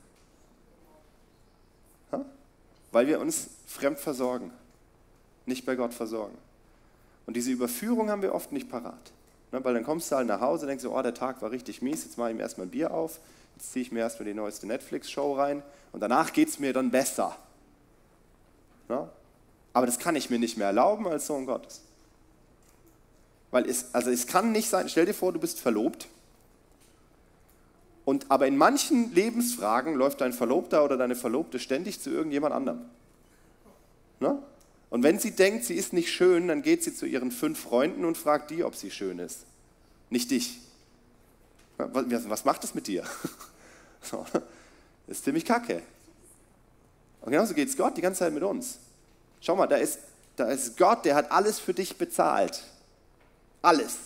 weil 2.93 3.07
wir 3.07 3.21
uns 3.21 3.49
fremd 3.67 3.99
versorgen, 3.99 4.53
nicht 5.47 5.67
bei 5.67 5.77
Gott 5.77 5.95
versorgen. 5.95 6.37
Und 7.27 7.35
diese 7.35 7.51
Überführung 7.51 8.11
haben 8.11 8.23
wir 8.23 8.35
oft 8.35 8.53
nicht 8.53 8.69
parat. 8.69 9.13
Ne, 9.53 9.65
weil 9.65 9.75
dann 9.75 9.85
kommst 9.85 10.11
du 10.11 10.17
halt 10.17 10.29
nach 10.29 10.41
Hause 10.41 10.63
und 10.63 10.69
denkst, 10.69 10.85
oh, 10.85 11.03
der 11.03 11.15
Tag 11.15 11.43
war 11.43 11.51
richtig 11.51 11.83
mies, 11.83 12.05
jetzt 12.05 12.19
mache 12.19 12.31
ich 12.31 12.37
mir 12.37 12.43
erstmal 12.43 12.67
ein 12.67 12.71
Bier 12.71 12.93
auf, 12.93 13.19
jetzt 13.57 13.73
ziehe 13.73 13.85
ich 13.85 13.93
mir 13.93 14.01
erstmal 14.01 14.27
die 14.27 14.35
neueste 14.35 14.67
Netflix-Show 14.67 15.35
rein 15.35 15.63
und 15.93 16.01
danach 16.01 16.33
geht 16.33 16.49
es 16.49 16.59
mir 16.59 16.73
dann 16.73 16.91
besser. 16.91 17.37
Ne? 18.89 19.09
Aber 19.73 19.87
das 19.87 19.99
kann 19.99 20.17
ich 20.17 20.31
mir 20.31 20.39
nicht 20.39 20.57
mehr 20.57 20.69
erlauben 20.69 21.07
als 21.09 21.27
Sohn 21.27 21.47
Gottes. 21.47 21.83
Weil 23.51 23.69
es, 23.69 23.93
also 23.93 24.11
es 24.11 24.27
kann 24.27 24.53
nicht 24.53 24.69
sein, 24.69 24.89
stell 24.89 25.07
dir 25.07 25.15
vor, 25.15 25.33
du 25.33 25.41
bist 25.41 25.59
verlobt 25.59 26.09
und, 28.11 28.29
aber 28.29 28.49
in 28.49 28.57
manchen 28.57 29.15
Lebensfragen 29.15 29.95
läuft 29.95 30.21
dein 30.21 30.33
Verlobter 30.33 30.85
oder 30.85 30.97
deine 30.97 31.15
Verlobte 31.15 31.61
ständig 31.61 32.01
zu 32.01 32.11
irgendjemand 32.11 32.53
anderem. 32.53 32.81
Ne? 34.19 34.43
Und 34.91 35.05
wenn 35.05 35.21
sie 35.21 35.31
denkt, 35.31 35.65
sie 35.65 35.75
ist 35.75 35.93
nicht 35.93 36.11
schön, 36.11 36.49
dann 36.49 36.63
geht 36.63 36.83
sie 36.83 36.93
zu 36.93 37.07
ihren 37.07 37.31
fünf 37.31 37.61
Freunden 37.61 38.05
und 38.05 38.19
fragt 38.19 38.51
die, 38.51 38.65
ob 38.65 38.75
sie 38.75 38.91
schön 38.91 39.21
ist. 39.21 39.45
Nicht 40.09 40.33
dich. 40.33 40.59
Was, 41.79 42.45
macht 42.45 42.65
das 42.65 42.75
mit 42.75 42.89
dir? 42.89 43.05
Das 45.07 45.19
ist 45.19 45.25
ziemlich 45.25 45.45
kacke. 45.45 45.83
Und 47.21 47.31
genauso 47.31 47.55
geht 47.55 47.69
es 47.69 47.77
Gott 47.77 47.97
die 47.97 48.01
ganze 48.01 48.21
Zeit 48.21 48.33
mit 48.33 48.43
uns. 48.43 48.79
Schau 49.41 49.55
mal, 49.55 49.69
da 49.69 49.77
ist, 49.77 50.01
da 50.35 50.49
ist 50.49 50.77
Gott, 50.77 51.05
der 51.05 51.15
hat 51.15 51.31
alles 51.31 51.61
für 51.61 51.75
dich 51.75 51.97
bezahlt. 51.97 52.63
Alles. 53.63 53.99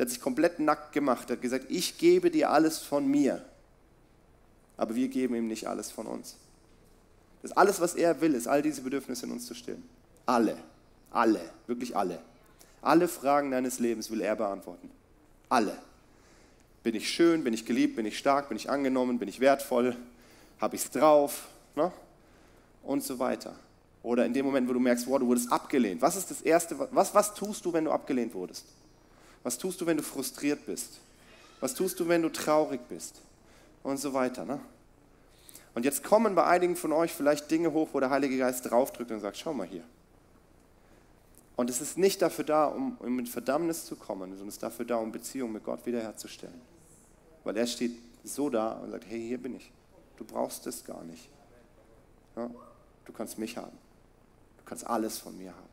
Der 0.00 0.06
hat 0.06 0.12
sich 0.12 0.22
komplett 0.22 0.60
nackt 0.60 0.92
gemacht. 0.92 1.28
Er 1.28 1.36
hat 1.36 1.42
gesagt, 1.42 1.66
ich 1.68 1.98
gebe 1.98 2.30
dir 2.30 2.48
alles 2.48 2.78
von 2.78 3.06
mir. 3.06 3.44
Aber 4.78 4.94
wir 4.94 5.08
geben 5.08 5.34
ihm 5.34 5.46
nicht 5.46 5.66
alles 5.66 5.90
von 5.90 6.06
uns. 6.06 6.38
Das 7.42 7.52
alles, 7.52 7.82
was 7.82 7.94
er 7.96 8.18
will, 8.22 8.32
ist 8.32 8.48
all 8.48 8.62
diese 8.62 8.80
Bedürfnisse 8.80 9.26
in 9.26 9.32
uns 9.32 9.44
zu 9.44 9.52
stillen. 9.52 9.86
Alle. 10.24 10.56
Alle. 11.10 11.42
Wirklich 11.66 11.94
alle. 11.98 12.18
Alle 12.80 13.08
Fragen 13.08 13.50
deines 13.50 13.78
Lebens 13.78 14.10
will 14.10 14.22
er 14.22 14.36
beantworten. 14.36 14.90
Alle. 15.50 15.76
Bin 16.82 16.94
ich 16.94 17.10
schön? 17.10 17.44
Bin 17.44 17.52
ich 17.52 17.66
geliebt? 17.66 17.96
Bin 17.96 18.06
ich 18.06 18.16
stark? 18.16 18.48
Bin 18.48 18.56
ich 18.56 18.70
angenommen? 18.70 19.18
Bin 19.18 19.28
ich 19.28 19.38
wertvoll? 19.38 19.94
Habe 20.62 20.76
ich 20.76 20.84
es 20.84 20.90
drauf? 20.90 21.48
Ne? 21.76 21.92
Und 22.84 23.04
so 23.04 23.18
weiter. 23.18 23.54
Oder 24.02 24.24
in 24.24 24.32
dem 24.32 24.46
Moment, 24.46 24.66
wo 24.66 24.72
du 24.72 24.80
merkst, 24.80 25.06
wow, 25.06 25.18
du 25.18 25.26
wurdest 25.26 25.52
abgelehnt. 25.52 26.00
Was 26.00 26.16
ist 26.16 26.30
das 26.30 26.40
Erste? 26.40 26.88
Was, 26.90 27.14
was 27.14 27.34
tust 27.34 27.66
du, 27.66 27.72
wenn 27.74 27.84
du 27.84 27.90
abgelehnt 27.90 28.32
wurdest? 28.32 28.64
Was 29.42 29.58
tust 29.58 29.80
du, 29.80 29.86
wenn 29.86 29.96
du 29.96 30.02
frustriert 30.02 30.66
bist? 30.66 30.98
Was 31.60 31.74
tust 31.74 32.00
du, 32.00 32.08
wenn 32.08 32.22
du 32.22 32.28
traurig 32.30 32.80
bist? 32.88 33.20
Und 33.82 33.98
so 33.98 34.12
weiter. 34.12 34.44
Ne? 34.44 34.60
Und 35.74 35.84
jetzt 35.84 36.02
kommen 36.02 36.34
bei 36.34 36.44
einigen 36.44 36.76
von 36.76 36.92
euch 36.92 37.12
vielleicht 37.12 37.50
Dinge 37.50 37.72
hoch, 37.72 37.90
wo 37.92 38.00
der 38.00 38.10
Heilige 38.10 38.36
Geist 38.36 38.70
draufdrückt 38.70 39.10
und 39.10 39.20
sagt, 39.20 39.38
schau 39.38 39.54
mal 39.54 39.66
hier. 39.66 39.84
Und 41.56 41.70
es 41.70 41.80
ist 41.80 41.98
nicht 41.98 42.22
dafür 42.22 42.44
da, 42.44 42.66
um, 42.66 42.96
mit 43.00 43.28
Verdammnis 43.28 43.84
zu 43.84 43.96
kommen, 43.96 44.30
sondern 44.30 44.48
es 44.48 44.54
ist 44.54 44.62
dafür 44.62 44.84
da, 44.84 44.96
um 44.96 45.12
Beziehung 45.12 45.52
mit 45.52 45.64
Gott 45.64 45.84
wiederherzustellen. 45.86 46.60
Weil 47.44 47.56
er 47.56 47.66
steht 47.66 47.92
so 48.24 48.50
da 48.50 48.72
und 48.72 48.90
sagt, 48.90 49.06
hey, 49.06 49.20
hier 49.20 49.38
bin 49.38 49.56
ich. 49.56 49.70
Du 50.16 50.24
brauchst 50.24 50.66
es 50.66 50.84
gar 50.84 51.02
nicht. 51.04 51.28
Ja? 52.36 52.50
Du 53.04 53.12
kannst 53.12 53.38
mich 53.38 53.56
haben. 53.56 53.76
Du 54.58 54.64
kannst 54.64 54.86
alles 54.86 55.18
von 55.18 55.36
mir 55.36 55.50
haben. 55.50 55.69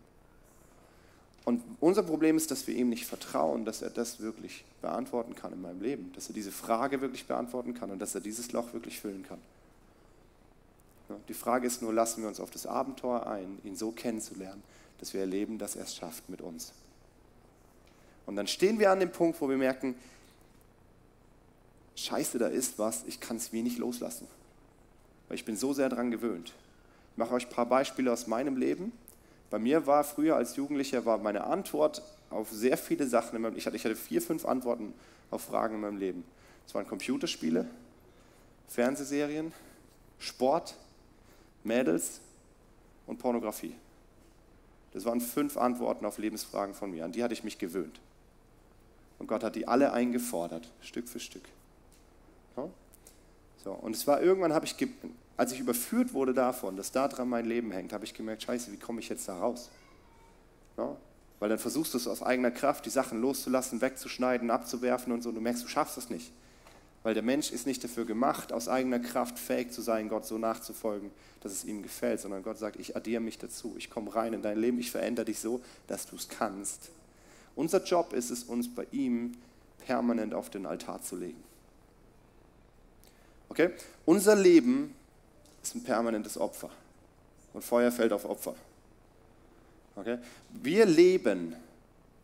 Und 1.48 1.64
unser 1.80 2.04
Problem 2.04 2.36
ist, 2.36 2.52
dass 2.52 2.68
wir 2.68 2.76
ihm 2.76 2.90
nicht 2.90 3.06
vertrauen, 3.06 3.64
dass 3.64 3.82
er 3.82 3.90
das 3.90 4.20
wirklich 4.20 4.66
beantworten 4.82 5.34
kann 5.34 5.54
in 5.54 5.62
meinem 5.62 5.80
Leben, 5.80 6.12
dass 6.12 6.28
er 6.28 6.34
diese 6.34 6.52
Frage 6.52 7.00
wirklich 7.00 7.26
beantworten 7.26 7.74
kann 7.74 7.90
und 7.90 8.00
dass 8.00 8.14
er 8.14 8.20
dieses 8.20 8.52
Loch 8.52 8.74
wirklich 8.74 9.00
füllen 9.00 9.24
kann. 9.24 9.40
Die 11.30 11.34
Frage 11.34 11.66
ist 11.66 11.82
nur, 11.82 11.94
lassen 11.94 12.22
wir 12.22 12.28
uns 12.28 12.42
auf 12.42 12.52
das 12.52 12.66
Abenteuer 12.66 13.26
ein, 13.28 13.60
ihn 13.64 13.78
so 13.78 13.94
kennenzulernen, 13.94 14.62
dass 15.00 15.14
wir 15.14 15.22
erleben, 15.22 15.58
dass 15.58 15.78
er 15.78 15.84
es 15.84 15.96
schafft 15.96 16.28
mit 16.28 16.42
uns. 16.42 16.74
Und 18.26 18.36
dann 18.36 18.48
stehen 18.48 18.78
wir 18.78 18.92
an 18.92 19.00
dem 19.00 19.14
Punkt, 19.14 19.40
wo 19.40 19.48
wir 19.48 19.56
merken, 19.56 19.96
scheiße, 21.96 22.40
da 22.40 22.48
ist 22.48 22.78
was, 22.78 23.06
ich 23.08 23.22
kann 23.22 23.38
es 23.38 23.54
wenig 23.54 23.78
loslassen, 23.78 24.28
weil 25.30 25.36
ich 25.36 25.46
bin 25.46 25.56
so 25.56 25.72
sehr 25.72 25.88
daran 25.88 26.12
gewöhnt. 26.12 26.52
Ich 27.14 27.18
mache 27.18 27.34
euch 27.34 27.48
ein 27.48 27.54
paar 27.54 27.68
Beispiele 27.68 28.12
aus 28.12 28.28
meinem 28.28 28.58
Leben. 28.58 28.92
Bei 29.50 29.60
mir 29.60 29.88
war 29.88 30.04
früher 30.04 30.36
als 30.36 30.56
Jugendlicher 30.56 31.06
war 31.06 31.18
meine 31.18 31.46
Antwort 31.46 32.02
auf 32.30 32.52
sehr 32.52 32.78
viele 32.78 33.08
Sachen, 33.08 33.56
ich 33.56 33.66
hatte, 33.66 33.76
ich 33.76 33.86
hatte 33.86 33.96
vier, 33.96 34.22
fünf 34.22 34.46
Antworten 34.46 34.94
auf 35.32 35.44
Fragen 35.44 35.76
in 35.76 35.82
meinem 35.82 35.98
Leben. 35.98 36.26
Es 36.66 36.76
waren 36.76 36.88
Computerspiele, 36.88 37.66
Fernsehserien, 38.68 39.54
Sport, 40.20 40.76
Mädels 41.64 42.20
und 43.06 43.20
Pornografie. 43.20 43.76
Das 44.94 45.06
waren 45.06 45.22
fünf 45.22 45.58
Antworten 45.58 46.06
auf 46.06 46.18
Lebensfragen 46.18 46.74
von 46.74 46.92
mir. 46.92 47.06
An 47.06 47.12
die 47.12 47.24
hatte 47.24 47.34
ich 47.34 47.44
mich 47.44 47.58
gewöhnt. 47.58 48.00
Und 49.20 49.28
Gott 49.28 49.44
hat 49.44 49.56
die 49.56 49.68
alle 49.68 49.94
eingefordert, 49.94 50.70
Stück 50.82 51.08
für 51.08 51.20
Stück. 51.20 51.44
So, 53.64 53.74
und 53.74 53.96
es 53.96 54.08
war 54.08 54.22
irgendwann, 54.22 54.54
habe 54.54 54.66
ich, 54.66 54.76
als 55.38 55.52
ich 55.52 55.60
überführt 55.60 56.14
wurde 56.14 56.34
davon, 56.34 56.76
dass 56.76 56.92
da 56.92 57.08
dran 57.08 57.30
mein 57.30 57.46
Leben 57.46 57.72
hängt, 57.72 57.94
habe 57.94 58.04
ich 58.04 58.14
gemerkt, 58.14 58.44
scheiße, 58.44 58.72
wie 58.72 58.78
komme 58.78 59.00
ich 59.00 59.10
jetzt 59.10 59.28
da 59.28 59.38
raus? 59.38 59.70
Ja? 60.78 60.98
Weil 61.40 61.50
dann 61.50 61.60
versuchst 61.60 61.94
du 61.94 62.00
es 62.00 62.08
aus 62.08 62.24
eigener 62.24 62.50
Kraft, 62.50 62.86
die 62.88 62.90
Sachen 62.90 63.22
loszulassen, 63.22 63.80
wegzuschneiden, 63.80 64.50
abzuwerfen 64.50 65.14
und 65.14 65.22
so, 65.22 65.30
und 65.30 65.36
du 65.36 65.42
merkst, 65.42 65.64
du 65.64 65.68
schaffst 65.68 65.98
es 65.98 66.10
nicht. 66.10 66.32
Weil 67.04 67.14
der 67.14 67.22
Mensch 67.24 67.52
ist 67.52 67.68
nicht 67.68 67.84
dafür 67.84 68.06
gemacht, 68.06 68.52
aus 68.52 68.68
eigener 68.68 69.00
Kraft 69.00 69.38
fähig 69.38 69.72
zu 69.72 69.82
sein, 69.82 70.10
Gott 70.10 70.26
so 70.26 70.40
nachzufolgen, 70.40 71.12
dass 71.42 71.52
es 71.52 71.64
ihm 71.64 71.84
gefällt, 71.84 72.20
sondern 72.20 72.42
Gott 72.42 72.58
sagt, 72.58 72.78
ich 72.78 72.96
addiere 72.96 73.22
mich 73.22 73.38
dazu, 73.38 73.76
ich 73.78 73.92
komme 73.92 74.14
rein 74.16 74.34
in 74.34 74.42
dein 74.42 74.58
Leben, 74.58 74.80
ich 74.80 74.90
verändere 74.90 75.26
dich 75.26 75.40
so, 75.40 75.62
dass 75.86 76.08
du 76.08 76.16
es 76.16 76.28
kannst. 76.28 76.90
Unser 77.56 77.84
Job 77.84 78.14
ist 78.14 78.32
es, 78.32 78.44
uns 78.44 78.74
bei 78.74 78.88
ihm 78.92 79.38
permanent 79.86 80.34
auf 80.34 80.50
den 80.50 80.66
Altar 80.66 81.02
zu 81.02 81.16
legen. 81.16 81.42
Okay? 83.50 83.70
Unser 84.06 84.36
Leben 84.36 84.94
ist 85.68 85.76
ein 85.76 85.84
permanentes 85.84 86.38
Opfer. 86.38 86.70
Und 87.54 87.64
Feuer 87.64 87.92
fällt 87.92 88.14
auf 88.14 88.26
Opfer. 88.26 88.56
Okay? 89.96 90.18
Wir 90.52 90.86
leben 90.86 91.56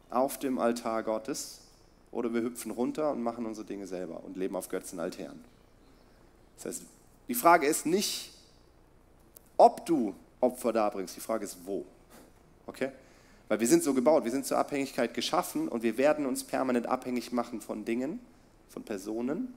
auf 0.09 0.37
dem 0.37 0.59
Altar 0.59 1.03
Gottes 1.03 1.59
oder 2.11 2.33
wir 2.33 2.41
hüpfen 2.41 2.71
runter 2.71 3.11
und 3.11 3.21
machen 3.23 3.45
unsere 3.45 3.65
Dinge 3.65 3.87
selber 3.87 4.23
und 4.23 4.37
leben 4.37 4.55
auf 4.55 4.69
Götzenaltären. 4.69 5.43
Das 6.55 6.65
heißt, 6.65 6.83
die 7.27 7.33
Frage 7.33 7.67
ist 7.67 7.85
nicht, 7.85 8.31
ob 9.57 9.85
du 9.85 10.13
Opfer 10.39 10.71
darbringst, 10.71 11.15
die 11.15 11.21
Frage 11.21 11.45
ist, 11.45 11.57
wo. 11.65 11.85
Okay? 12.67 12.91
Weil 13.47 13.59
wir 13.59 13.67
sind 13.67 13.83
so 13.83 13.93
gebaut, 13.93 14.23
wir 14.23 14.31
sind 14.31 14.45
zur 14.45 14.57
Abhängigkeit 14.57 15.13
geschaffen 15.13 15.67
und 15.67 15.83
wir 15.83 15.97
werden 15.97 16.25
uns 16.25 16.43
permanent 16.43 16.85
abhängig 16.85 17.31
machen 17.31 17.59
von 17.59 17.85
Dingen, 17.85 18.19
von 18.69 18.83
Personen 18.83 19.53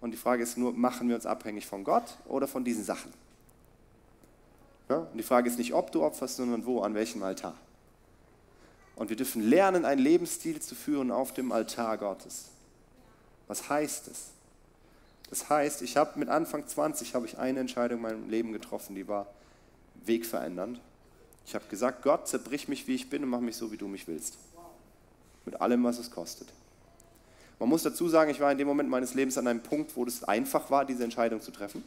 und 0.00 0.12
die 0.12 0.16
Frage 0.16 0.42
ist 0.42 0.56
nur, 0.56 0.72
machen 0.72 1.08
wir 1.08 1.14
uns 1.14 1.26
abhängig 1.26 1.66
von 1.66 1.84
Gott 1.84 2.16
oder 2.26 2.46
von 2.46 2.64
diesen 2.64 2.84
Sachen? 2.84 3.12
Ja? 4.88 4.98
Und 4.98 5.16
die 5.16 5.22
Frage 5.22 5.48
ist 5.48 5.58
nicht, 5.58 5.74
ob 5.74 5.92
du 5.92 6.02
opferst, 6.02 6.36
sondern 6.36 6.64
wo, 6.66 6.80
an 6.80 6.94
welchem 6.94 7.22
Altar. 7.22 7.54
Und 8.96 9.08
wir 9.08 9.16
dürfen 9.16 9.42
lernen, 9.42 9.84
einen 9.84 10.00
Lebensstil 10.00 10.60
zu 10.60 10.74
führen 10.74 11.10
auf 11.10 11.32
dem 11.32 11.52
Altar 11.52 11.96
Gottes. 11.98 12.46
Was 13.46 13.68
heißt 13.68 14.08
es? 14.08 14.30
Das 15.30 15.48
heißt, 15.48 15.82
ich 15.82 15.96
habe 15.96 16.18
mit 16.18 16.28
Anfang 16.28 16.66
20 16.66 17.14
habe 17.14 17.24
ich 17.24 17.38
eine 17.38 17.60
Entscheidung 17.60 17.98
in 17.98 18.02
meinem 18.02 18.28
Leben 18.28 18.52
getroffen, 18.52 18.96
die 18.96 19.06
war 19.06 19.26
wegverändernd. 20.04 20.80
Ich 21.46 21.54
habe 21.54 21.64
gesagt, 21.66 22.02
Gott, 22.02 22.28
zerbrich 22.28 22.68
mich, 22.68 22.86
wie 22.88 22.94
ich 22.94 23.08
bin 23.08 23.22
und 23.22 23.30
mach 23.30 23.40
mich 23.40 23.56
so, 23.56 23.70
wie 23.72 23.76
du 23.76 23.86
mich 23.86 24.06
willst. 24.08 24.38
Mit 25.44 25.60
allem, 25.60 25.82
was 25.84 25.98
es 25.98 26.10
kostet. 26.10 26.48
Man 27.60 27.68
muss 27.68 27.82
dazu 27.82 28.08
sagen, 28.08 28.30
ich 28.30 28.40
war 28.40 28.50
in 28.50 28.58
dem 28.58 28.66
Moment 28.66 28.88
meines 28.88 29.12
Lebens 29.12 29.36
an 29.36 29.46
einem 29.46 29.60
Punkt, 29.60 29.94
wo 29.94 30.04
es 30.04 30.24
einfach 30.24 30.70
war, 30.70 30.86
diese 30.86 31.04
Entscheidung 31.04 31.42
zu 31.42 31.50
treffen. 31.50 31.84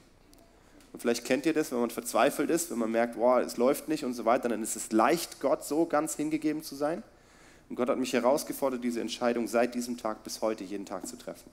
Und 0.93 0.99
vielleicht 0.99 1.25
kennt 1.25 1.47
ihr 1.47 1.53
das, 1.53 1.71
wenn 1.71 1.79
man 1.79 1.89
verzweifelt 1.89 2.51
ist, 2.51 2.69
wenn 2.69 2.77
man 2.77 2.91
merkt, 2.91 3.17
wow, 3.17 3.39
es 3.39 3.57
läuft 3.57 3.89
nicht 3.89 4.05
und 4.05 4.13
so 4.13 4.23
weiter, 4.23 4.47
dann 4.47 4.61
ist 4.61 4.75
es 4.75 4.91
leicht, 4.91 5.41
Gott 5.41 5.65
so 5.65 5.87
ganz 5.87 6.15
hingegeben 6.15 6.61
zu 6.61 6.75
sein. 6.75 7.01
Und 7.69 7.75
Gott 7.75 7.89
hat 7.89 7.97
mich 7.97 8.13
herausgefordert, 8.13 8.83
diese 8.83 9.01
Entscheidung 9.01 9.47
seit 9.47 9.73
diesem 9.73 9.97
Tag 9.97 10.23
bis 10.23 10.41
heute 10.41 10.63
jeden 10.63 10.85
Tag 10.85 11.07
zu 11.07 11.17
treffen. 11.17 11.49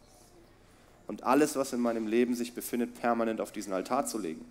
Und 1.06 1.24
alles, 1.24 1.56
was 1.56 1.72
in 1.72 1.80
meinem 1.80 2.06
Leben 2.06 2.34
sich 2.34 2.54
befindet, 2.54 3.00
permanent 3.00 3.40
auf 3.40 3.52
diesen 3.52 3.72
Altar 3.72 4.04
zu 4.04 4.18
legen. 4.18 4.44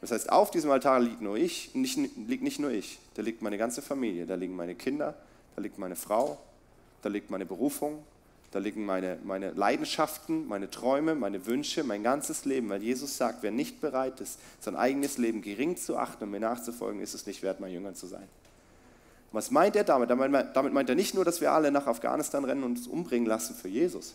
Das 0.00 0.10
heißt, 0.10 0.32
auf 0.32 0.50
diesem 0.50 0.70
Altar 0.70 1.00
liegt 1.00 1.20
nur 1.20 1.36
ich, 1.36 1.74
nicht, 1.74 1.98
liegt 2.26 2.42
nicht 2.42 2.60
nur 2.60 2.70
ich, 2.70 2.98
da 3.14 3.20
liegt 3.20 3.42
meine 3.42 3.58
ganze 3.58 3.82
Familie, 3.82 4.24
da 4.24 4.36
liegen 4.36 4.56
meine 4.56 4.74
Kinder, 4.74 5.14
da 5.54 5.60
liegt 5.60 5.78
meine 5.78 5.96
Frau, 5.96 6.38
da 7.02 7.10
liegt 7.10 7.30
meine 7.30 7.44
Berufung, 7.44 8.02
da 8.54 8.60
liegen 8.60 8.86
meine, 8.86 9.18
meine 9.24 9.50
Leidenschaften, 9.50 10.46
meine 10.46 10.70
Träume, 10.70 11.16
meine 11.16 11.44
Wünsche, 11.44 11.82
mein 11.82 12.04
ganzes 12.04 12.44
Leben, 12.44 12.68
weil 12.68 12.84
Jesus 12.84 13.16
sagt, 13.16 13.42
wer 13.42 13.50
nicht 13.50 13.80
bereit 13.80 14.20
ist, 14.20 14.38
sein 14.60 14.76
eigenes 14.76 15.18
Leben 15.18 15.42
gering 15.42 15.76
zu 15.76 15.96
achten 15.96 16.22
und 16.22 16.30
mir 16.30 16.38
nachzufolgen, 16.38 17.00
ist 17.00 17.14
es 17.14 17.26
nicht 17.26 17.42
wert, 17.42 17.58
mein 17.58 17.72
Jünger 17.72 17.94
zu 17.94 18.06
sein. 18.06 18.28
Was 19.32 19.50
meint 19.50 19.74
er 19.74 19.82
damit? 19.82 20.08
Damit 20.08 20.72
meint 20.72 20.88
er 20.88 20.94
nicht 20.94 21.16
nur, 21.16 21.24
dass 21.24 21.40
wir 21.40 21.50
alle 21.50 21.72
nach 21.72 21.88
Afghanistan 21.88 22.44
rennen 22.44 22.62
und 22.62 22.78
uns 22.78 22.86
umbringen 22.86 23.26
lassen 23.26 23.56
für 23.56 23.66
Jesus, 23.66 24.14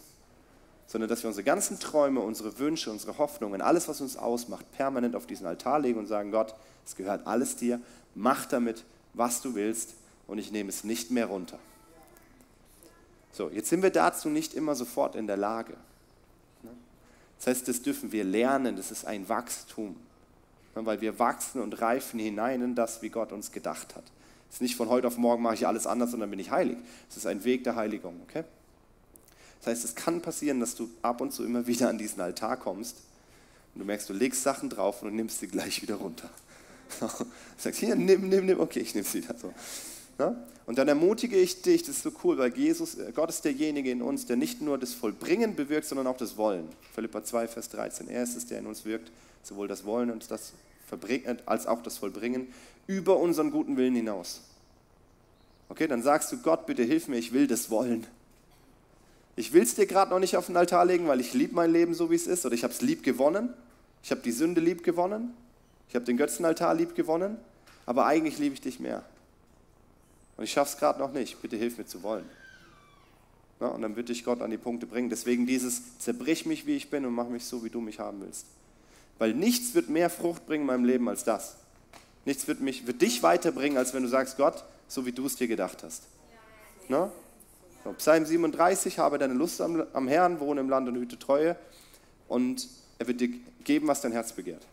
sondern 0.88 1.10
dass 1.10 1.22
wir 1.22 1.28
unsere 1.28 1.44
ganzen 1.44 1.78
Träume, 1.78 2.22
unsere 2.22 2.60
Wünsche, 2.60 2.92
unsere 2.92 3.18
Hoffnungen, 3.18 3.60
alles, 3.60 3.90
was 3.90 4.00
uns 4.00 4.16
ausmacht, 4.16 4.72
permanent 4.72 5.18
auf 5.18 5.28
diesen 5.28 5.48
Altar 5.48 5.80
legen 5.80 6.00
und 6.00 6.06
sagen, 6.06 6.32
Gott, 6.32 6.56
es 6.86 6.96
gehört 6.96 7.28
alles 7.28 7.58
dir, 7.58 7.82
mach 8.16 8.46
damit, 8.46 8.86
was 9.14 9.42
du 9.42 9.54
willst 9.54 9.96
und 10.28 10.38
ich 10.38 10.54
nehme 10.54 10.70
es 10.70 10.86
nicht 10.86 11.12
mehr 11.12 11.26
runter. 11.26 11.60
So, 13.32 13.50
jetzt 13.50 13.70
sind 13.70 13.84
wir 13.84 13.92
dazu 13.92 14.30
nicht 14.30 14.54
immer 14.54 14.76
sofort 14.76 15.16
in 15.16 15.28
der 15.28 15.38
Lage. 15.38 15.74
Ne? 16.64 16.72
Das 17.38 17.48
heißt, 17.48 17.68
das 17.68 17.82
dürfen 17.82 18.12
wir 18.12 18.24
lernen, 18.24 18.76
das 18.76 18.92
ist 18.92 19.06
ein 19.06 19.30
Wachstum, 19.30 19.96
ne? 20.76 20.86
weil 20.86 21.02
wir 21.02 21.20
wachsen 21.20 21.62
und 21.62 21.82
reifen 21.82 22.20
hinein 22.20 22.62
in 22.62 22.76
das, 22.76 23.02
wie 23.02 23.10
Gott 23.10 23.32
uns 23.32 23.52
gedacht 23.52 23.96
hat. 23.96 24.04
Es 24.50 24.56
ist 24.56 24.62
nicht 24.62 24.76
von 24.76 24.90
heute 24.90 25.08
auf 25.08 25.18
morgen 25.18 25.44
mache 25.44 25.54
ich 25.54 25.68
alles 25.68 25.86
anders 25.86 26.14
und 26.14 26.22
dann 26.22 26.30
bin 26.30 26.40
ich 26.40 26.50
heilig. 26.50 26.78
Es 27.10 27.18
ist 27.18 27.28
ein 27.28 27.44
Weg 27.44 27.64
der 27.64 27.76
Heiligung, 27.76 28.20
okay? 28.28 28.44
Das 29.60 29.68
heißt, 29.68 29.86
es 29.86 29.96
kann 29.96 30.22
passieren, 30.22 30.60
dass 30.60 30.76
du 30.76 30.90
ab 31.02 31.22
und 31.22 31.32
zu 31.32 31.44
immer 31.44 31.68
wieder 31.68 31.90
an 31.90 31.98
diesen 31.98 32.22
Altar 32.22 32.58
kommst 32.58 32.98
und 33.74 33.80
du 33.80 33.86
merkst, 33.86 34.10
du 34.10 34.14
legst 34.14 34.42
Sachen 34.42 34.70
drauf 34.70 35.02
und 35.02 35.10
du 35.10 35.16
nimmst 35.16 35.40
sie 35.40 35.48
gleich 35.48 35.82
wieder 35.82 35.96
runter. 35.96 36.30
Du 37.00 37.08
sagst, 37.58 37.82
hier, 37.82 37.96
nimm, 37.96 38.30
nimm, 38.30 38.46
nimm, 38.46 38.60
okay, 38.60 38.80
ich 38.80 38.96
nehme 38.96 39.06
sie 39.06 39.22
wieder 39.22 39.38
so. 39.38 39.54
Ja? 40.20 40.36
Und 40.66 40.78
dann 40.78 40.88
ermutige 40.88 41.38
ich 41.38 41.62
dich, 41.64 41.82
das 41.82 41.96
ist 41.98 42.04
so 42.04 42.12
cool, 42.24 42.38
weil 42.38 42.56
Jesus, 42.56 42.96
äh, 42.96 43.12
Gott 43.14 43.30
ist 43.30 43.44
derjenige 43.44 43.90
in 43.90 44.02
uns, 44.02 44.26
der 44.26 44.36
nicht 44.36 44.62
nur 44.62 44.78
das 44.78 44.94
Vollbringen 44.94 45.56
bewirkt, 45.56 45.88
sondern 45.88 46.06
auch 46.06 46.18
das 46.18 46.38
Wollen. 46.38 46.68
Philippa 46.94 47.24
2, 47.24 47.48
Vers 47.48 47.70
13. 47.70 48.10
Er 48.10 48.24
ist 48.24 48.36
es, 48.36 48.46
der 48.46 48.60
in 48.60 48.68
uns 48.68 48.86
wirkt, 48.86 49.12
sowohl 49.42 49.68
das 49.68 49.86
Wollen 49.86 50.12
und 50.12 50.30
das 50.30 50.54
Verbringen, 50.88 51.40
als 51.46 51.66
auch 51.66 51.82
das 51.82 51.98
Vollbringen, 51.98 52.48
über 52.86 53.18
unseren 53.18 53.50
guten 53.50 53.78
Willen 53.78 53.96
hinaus. 53.96 54.42
Okay, 55.70 55.88
dann 55.88 56.04
sagst 56.04 56.32
du, 56.32 56.38
Gott, 56.38 56.66
bitte 56.66 56.84
hilf 56.84 57.08
mir, 57.08 57.18
ich 57.18 57.32
will 57.32 57.48
das 57.48 57.70
wollen. 57.70 58.06
Ich 59.36 59.54
will 59.54 59.64
es 59.64 59.76
dir 59.76 59.86
gerade 59.86 60.12
noch 60.12 60.20
nicht 60.20 60.36
auf 60.36 60.48
den 60.48 60.58
Altar 60.58 60.84
legen, 60.84 61.08
weil 61.08 61.22
ich 61.22 61.34
liebe 61.34 61.56
mein 61.56 61.72
Leben 61.72 61.94
so, 61.94 62.12
wie 62.12 62.16
es 62.16 62.28
ist, 62.28 62.46
oder 62.46 62.56
ich 62.56 62.64
habe 62.64 62.74
es 62.74 62.82
lieb 62.82 63.04
gewonnen. 63.04 63.54
Ich 64.04 64.12
habe 64.12 64.22
die 64.22 64.32
Sünde 64.32 64.60
lieb 64.60 64.84
gewonnen. 64.84 65.34
Ich 65.88 65.96
habe 65.96 66.06
den 66.06 66.18
Götzenaltar 66.18 66.74
lieb 66.74 66.96
gewonnen. 66.96 67.38
Aber 67.86 68.06
eigentlich 68.06 68.38
liebe 68.38 68.54
ich 68.54 68.62
dich 68.62 68.80
mehr. 68.80 69.04
Und 70.40 70.46
ich 70.46 70.54
schaffe 70.54 70.72
es 70.74 70.80
gerade 70.80 71.00
noch 71.00 71.12
nicht. 71.12 71.42
Bitte 71.42 71.58
hilf 71.58 71.78
mir 71.78 71.86
zu 71.86 72.02
wollen. 72.02 72.24
Ja, 73.60 73.68
und 73.68 73.82
dann 73.82 73.98
würde 73.98 74.14
ich 74.14 74.24
Gott 74.24 74.42
an 74.42 74.50
die 74.50 74.58
Punkte 74.58 74.86
bringen. 74.86 75.10
Deswegen 75.10 75.46
dieses, 75.46 76.00
zerbrich 76.00 76.46
mich, 76.46 76.66
wie 76.66 76.78
ich 76.78 76.90
bin 76.90 77.06
und 77.06 77.12
mach 77.12 77.28
mich 77.28 77.44
so, 77.44 77.62
wie 77.66 77.70
du 77.70 77.82
mich 77.82 78.00
haben 78.00 78.22
willst. 78.22 78.46
Weil 79.18 79.34
nichts 79.34 79.76
wird 79.76 79.90
mehr 79.90 80.10
Frucht 80.10 80.48
bringen 80.48 80.62
in 80.62 80.68
meinem 80.68 80.86
Leben 80.86 81.10
als 81.10 81.26
das. 81.26 81.58
Nichts 82.24 82.48
wird, 82.48 82.62
mich, 82.62 82.88
wird 82.88 83.02
dich 83.02 83.22
weiterbringen, 83.22 83.78
als 83.78 83.94
wenn 83.94 84.02
du 84.02 84.08
sagst, 84.08 84.38
Gott, 84.38 84.64
so 84.88 85.06
wie 85.06 85.12
du 85.12 85.26
es 85.26 85.36
dir 85.36 85.50
gedacht 85.50 85.84
hast. 85.84 86.04
Na? 86.88 87.12
Psalm 87.98 88.26
37, 88.26 88.98
habe 88.98 89.18
deine 89.18 89.34
Lust 89.34 89.60
am, 89.60 89.84
am 89.92 90.08
Herrn, 90.08 90.40
wohne 90.40 90.62
im 90.62 90.70
Land 90.70 90.88
und 90.88 90.96
hüte 90.96 91.20
Treue 91.20 91.58
und 92.30 92.66
er 92.98 93.08
wird 93.08 93.20
dir 93.20 93.30
geben, 93.66 93.90
was 93.90 94.00
dein 94.00 94.14
Herz 94.14 94.32
begehrt. 94.32 94.66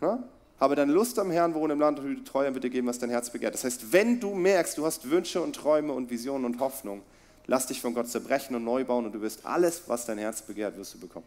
Na? 0.00 0.24
Habe 0.58 0.74
deine 0.74 0.92
Lust 0.92 1.18
am 1.18 1.30
Herrn, 1.30 1.54
wohne 1.54 1.74
im 1.74 1.80
Land 1.80 1.98
und 1.98 2.06
hüte 2.06 2.24
Treue, 2.24 2.48
und 2.48 2.54
wird 2.54 2.64
dir 2.64 2.70
geben, 2.70 2.86
was 2.86 2.98
dein 2.98 3.10
Herz 3.10 3.30
begehrt. 3.30 3.54
Das 3.54 3.64
heißt, 3.64 3.92
wenn 3.92 4.20
du 4.20 4.34
merkst, 4.34 4.78
du 4.78 4.86
hast 4.86 5.10
Wünsche 5.10 5.42
und 5.42 5.54
Träume 5.54 5.92
und 5.92 6.10
Visionen 6.10 6.46
und 6.46 6.60
Hoffnung, 6.60 7.02
lass 7.46 7.66
dich 7.66 7.82
von 7.82 7.92
Gott 7.92 8.08
zerbrechen 8.08 8.56
und 8.56 8.64
neu 8.64 8.84
bauen 8.84 9.04
und 9.04 9.14
du 9.14 9.20
wirst 9.20 9.44
alles, 9.44 9.82
was 9.86 10.06
dein 10.06 10.18
Herz 10.18 10.40
begehrt, 10.42 10.76
wirst 10.78 10.94
du 10.94 10.98
bekommen. 10.98 11.26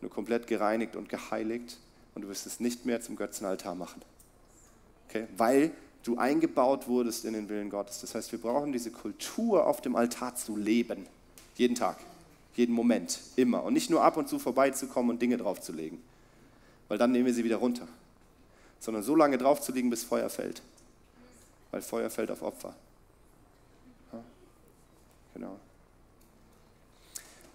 Nur 0.00 0.10
komplett 0.10 0.46
gereinigt 0.46 0.94
und 0.94 1.08
geheiligt 1.08 1.78
und 2.14 2.22
du 2.22 2.28
wirst 2.28 2.46
es 2.46 2.60
nicht 2.60 2.86
mehr 2.86 3.00
zum 3.00 3.16
Götzenaltar 3.16 3.74
machen. 3.74 4.00
Okay? 5.08 5.26
Weil 5.36 5.72
du 6.04 6.16
eingebaut 6.16 6.86
wurdest 6.86 7.24
in 7.24 7.32
den 7.32 7.48
Willen 7.48 7.70
Gottes. 7.70 8.00
Das 8.00 8.14
heißt, 8.14 8.30
wir 8.30 8.40
brauchen 8.40 8.72
diese 8.72 8.92
Kultur 8.92 9.66
auf 9.66 9.80
dem 9.80 9.96
Altar 9.96 10.36
zu 10.36 10.56
leben. 10.56 11.06
Jeden 11.56 11.74
Tag, 11.74 11.98
jeden 12.54 12.74
Moment, 12.74 13.20
immer. 13.34 13.64
Und 13.64 13.74
nicht 13.74 13.90
nur 13.90 14.02
ab 14.02 14.16
und 14.16 14.28
zu 14.28 14.38
vorbeizukommen 14.38 15.10
und 15.10 15.22
Dinge 15.22 15.38
draufzulegen. 15.38 16.00
Weil 16.88 16.98
dann 16.98 17.10
nehmen 17.10 17.26
wir 17.26 17.34
sie 17.34 17.44
wieder 17.44 17.56
runter 17.56 17.88
sondern 18.82 19.04
so 19.04 19.14
lange 19.14 19.38
draufzulegen, 19.38 19.90
bis 19.90 20.02
Feuer 20.02 20.28
fällt. 20.28 20.60
Weil 21.70 21.82
Feuer 21.82 22.10
fällt 22.10 22.32
auf 22.32 22.42
Opfer. 22.42 22.74
Ja, 24.12 24.18
genau. 25.34 25.56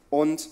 Und 0.10 0.48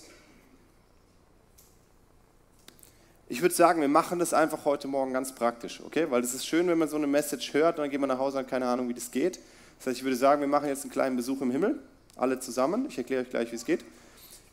ich 3.30 3.40
würde 3.40 3.54
sagen, 3.54 3.80
wir 3.80 3.88
machen 3.88 4.18
das 4.18 4.34
einfach 4.34 4.66
heute 4.66 4.86
Morgen 4.86 5.14
ganz 5.14 5.34
praktisch, 5.34 5.80
okay? 5.80 6.10
Weil 6.10 6.22
es 6.22 6.34
ist 6.34 6.46
schön, 6.46 6.68
wenn 6.68 6.76
man 6.76 6.90
so 6.90 6.96
eine 6.96 7.06
Message 7.06 7.54
hört 7.54 7.78
und 7.78 7.84
dann 7.84 7.90
geht 7.90 7.98
man 7.98 8.08
nach 8.08 8.18
Hause 8.18 8.36
und 8.36 8.44
hat 8.44 8.50
keine 8.50 8.66
Ahnung, 8.66 8.90
wie 8.90 8.94
das 8.94 9.10
geht. 9.10 9.40
Das 9.78 9.86
heißt, 9.86 9.96
ich 9.96 10.04
würde 10.04 10.16
sagen, 10.16 10.42
wir 10.42 10.48
machen 10.48 10.68
jetzt 10.68 10.82
einen 10.82 10.92
kleinen 10.92 11.16
Besuch 11.16 11.40
im 11.40 11.50
Himmel, 11.50 11.80
alle 12.16 12.38
zusammen. 12.38 12.84
Ich 12.90 12.98
erkläre 12.98 13.22
euch 13.22 13.30
gleich, 13.30 13.50
wie 13.50 13.56
es 13.56 13.64
geht. 13.64 13.82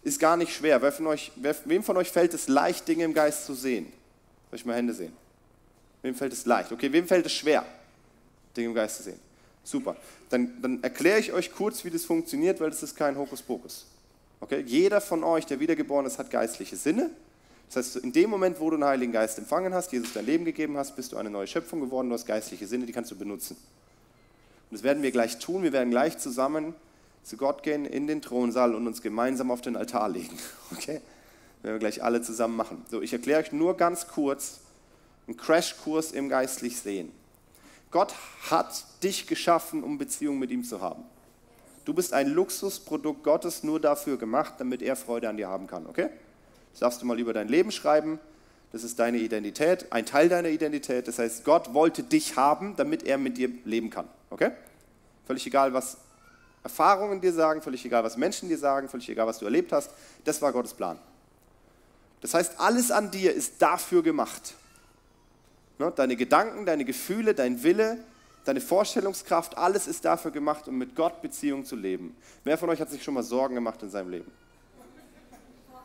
Ist 0.04 0.22
gar 0.22 0.38
nicht 0.38 0.54
schwer. 0.54 0.82
Wer 0.82 0.94
von 0.94 1.08
euch, 1.08 1.34
wer, 1.36 1.54
wem 1.66 1.84
von 1.84 1.98
euch 1.98 2.12
fällt 2.12 2.34
es 2.34 2.48
leicht, 2.48 2.88
Dinge 2.88 3.04
im 3.04 3.14
Geist 3.14 3.46
zu 3.46 3.54
sehen? 3.54 3.92
Soll 4.50 4.60
ich 4.60 4.66
mal 4.66 4.76
Hände 4.78 4.94
sehen? 4.94 5.23
Wem 6.04 6.14
fällt 6.14 6.34
es 6.34 6.46
leicht? 6.46 6.72
Okay, 6.72 6.92
wem 6.92 7.08
fällt 7.08 7.26
es 7.26 7.34
schwer, 7.34 7.66
Dinge 8.56 8.68
im 8.68 8.74
Geist 8.76 8.98
zu 8.98 9.04
sehen? 9.04 9.20
Super. 9.64 9.96
Dann, 10.30 10.62
dann 10.62 10.84
erkläre 10.84 11.20
ich 11.20 11.32
euch 11.32 11.52
kurz, 11.52 11.84
wie 11.86 11.90
das 11.90 12.06
funktioniert, 12.06 12.60
weil 12.60 12.70
das 12.70 12.84
ist 12.84 12.96
kein 12.96 13.18
Hokuspokus. 13.18 13.86
Okay? 14.42 14.64
Jeder 14.68 15.00
von 15.00 15.24
euch, 15.24 15.46
der 15.46 15.60
wiedergeboren 15.60 16.06
ist, 16.06 16.20
hat 16.20 16.30
geistliche 16.30 16.76
Sinne. 16.76 17.10
Das 17.68 17.78
heißt, 17.78 18.04
in 18.04 18.12
dem 18.12 18.30
Moment, 18.30 18.60
wo 18.60 18.70
du 18.70 18.76
den 18.76 18.84
Heiligen 18.84 19.14
Geist 19.14 19.40
empfangen 19.40 19.74
hast, 19.74 19.94
Jesus 19.94 20.14
dein 20.14 20.26
Leben 20.26 20.46
gegeben 20.46 20.78
hast, 20.78 20.96
bist 20.96 21.14
du 21.14 21.18
eine 21.18 21.30
neue 21.30 21.48
Schöpfung 21.48 21.80
geworden, 21.80 22.10
du 22.10 22.14
hast 22.14 22.26
geistliche 22.26 22.68
Sinne, 22.68 22.86
die 22.86 22.92
kannst 22.92 23.10
du 23.10 23.16
benutzen. 23.16 23.56
Und 24.70 24.78
das 24.78 24.84
werden 24.84 25.02
wir 25.02 25.12
gleich 25.12 25.40
tun. 25.40 25.64
Wir 25.64 25.72
werden 25.72 25.92
gleich 25.92 26.18
zusammen 26.18 26.76
zu 27.24 27.38
Gott 27.38 27.64
gehen 27.64 27.86
in 27.86 28.06
den 28.06 28.22
Thronsaal 28.22 28.76
und 28.76 28.86
uns 28.86 29.02
gemeinsam 29.02 29.50
auf 29.50 29.62
den 29.62 29.76
Altar 29.76 30.10
legen. 30.10 30.38
Okay? 30.74 31.00
Das 31.62 31.64
werden 31.64 31.76
wir 31.76 31.80
gleich 31.80 32.04
alle 32.04 32.22
zusammen 32.22 32.58
machen. 32.58 32.84
So, 32.92 33.02
ich 33.02 33.14
erkläre 33.14 33.40
euch 33.40 33.54
nur 33.54 33.78
ganz 33.78 34.08
kurz, 34.08 34.60
einen 35.28 35.38
Crashkurs 35.38 36.12
im 36.12 36.30
geistlich 36.30 36.80
Sehen. 36.80 37.12
Gott 37.92 38.14
hat 38.50 38.86
dich 39.04 39.28
geschaffen, 39.28 39.84
um 39.84 39.98
Beziehung 39.98 40.40
mit 40.40 40.52
ihm 40.52 40.64
zu 40.64 40.82
haben. 40.82 41.04
Du 41.86 41.94
bist 41.94 42.14
ein 42.14 42.30
Luxusprodukt 42.30 43.24
Gottes 43.24 43.64
nur 43.64 43.80
dafür 43.80 44.18
gemacht, 44.18 44.56
damit 44.58 44.82
er 44.82 44.96
Freude 44.96 45.30
an 45.30 45.38
dir 45.38 45.50
haben 45.50 45.68
kann, 45.68 45.86
okay? 45.86 46.10
Das 46.72 46.80
darfst 46.80 47.02
du 47.02 47.06
mal 47.06 47.20
über 47.20 47.34
dein 47.34 47.48
Leben 47.48 47.72
schreiben. 47.72 48.20
Das 48.72 48.84
ist 48.84 48.98
deine 48.98 49.20
Identität, 49.20 49.92
ein 49.92 50.06
Teil 50.06 50.30
deiner 50.30 50.50
Identität. 50.50 51.08
Das 51.08 51.20
heißt, 51.20 51.44
Gott 51.44 51.74
wollte 51.76 52.02
dich 52.02 52.36
haben, 52.36 52.76
damit 52.76 53.04
er 53.04 53.20
mit 53.20 53.38
dir 53.38 53.50
leben 53.66 53.90
kann, 53.92 54.08
okay? 54.32 54.52
Völlig 55.28 55.46
egal, 55.46 55.74
was 55.74 55.98
Erfahrungen 56.64 57.22
dir 57.22 57.34
sagen, 57.34 57.62
völlig 57.62 57.86
egal, 57.86 58.04
was 58.04 58.18
Menschen 58.18 58.50
dir 58.50 58.58
sagen, 58.58 58.90
völlig 58.90 59.10
egal, 59.10 59.28
was 59.28 59.38
du 59.38 59.46
erlebt 59.46 59.72
hast. 59.72 59.92
Das 60.24 60.42
war 60.42 60.52
Gottes 60.52 60.74
Plan. 60.74 60.98
Das 62.22 62.34
heißt, 62.34 62.60
alles 62.60 62.90
an 62.90 63.12
dir 63.12 63.34
ist 63.34 63.62
dafür 63.62 64.02
gemacht. 64.02 64.56
Ne? 65.80 65.92
Deine 65.96 66.16
Gedanken, 66.16 66.66
deine 66.66 66.86
Gefühle, 66.86 67.34
dein 67.34 67.64
Wille, 67.64 67.98
deine 68.46 68.62
Vorstellungskraft, 68.62 69.58
alles 69.58 69.88
ist 69.88 70.06
dafür 70.06 70.32
gemacht, 70.32 70.68
um 70.68 70.78
mit 70.78 70.96
Gott 70.96 71.22
Beziehung 71.22 71.66
zu 71.66 71.76
leben. 71.76 72.16
Wer 72.44 72.58
von 72.58 72.70
euch 72.70 72.80
hat 72.80 72.90
sich 72.90 73.04
schon 73.04 73.14
mal 73.14 73.24
Sorgen 73.24 73.56
gemacht 73.56 73.82
in 73.82 73.90
seinem 73.90 74.10
Leben? 74.10 74.32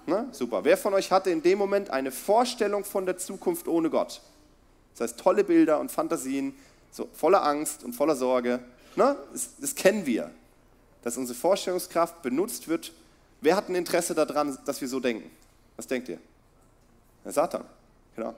Ne? 0.07 0.27
Super. 0.33 0.65
Wer 0.65 0.79
von 0.79 0.95
euch 0.95 1.13
hatte 1.13 1.31
in 1.31 1.43
dem 1.43 1.59
Moment 1.59 1.91
eine 1.91 2.11
Vorstellung 2.11 2.85
von 2.85 3.05
der 3.05 3.19
Zukunft 3.19 3.69
ohne 3.69 3.91
Gott? 3.91 4.23
Das 4.95 5.11
heißt, 5.11 5.21
tolle 5.21 5.45
Bilder 5.45 5.79
und 5.81 5.93
Fantasien, 5.93 6.55
so 6.91 7.09
voller 7.13 7.45
Angst 7.45 7.85
und 7.85 7.93
voller 7.93 8.17
Sorge. 8.17 8.61
Ne? 8.97 9.17
Das, 9.33 9.51
das 9.61 9.75
kennen 9.75 10.07
wir, 10.07 10.31
dass 11.03 11.17
unsere 11.17 11.39
Vorstellungskraft 11.39 12.23
benutzt 12.23 12.69
wird. 12.69 12.93
Wer 13.41 13.55
hat 13.55 13.69
ein 13.69 13.75
Interesse 13.75 14.15
daran, 14.15 14.59
dass 14.65 14.81
wir 14.81 14.89
so 14.89 14.99
denken? 14.99 15.31
Was 15.77 15.87
denkt 15.87 16.09
ihr? 16.09 16.19
Der 17.25 17.33
Satan, 17.33 17.65
genau. 18.17 18.35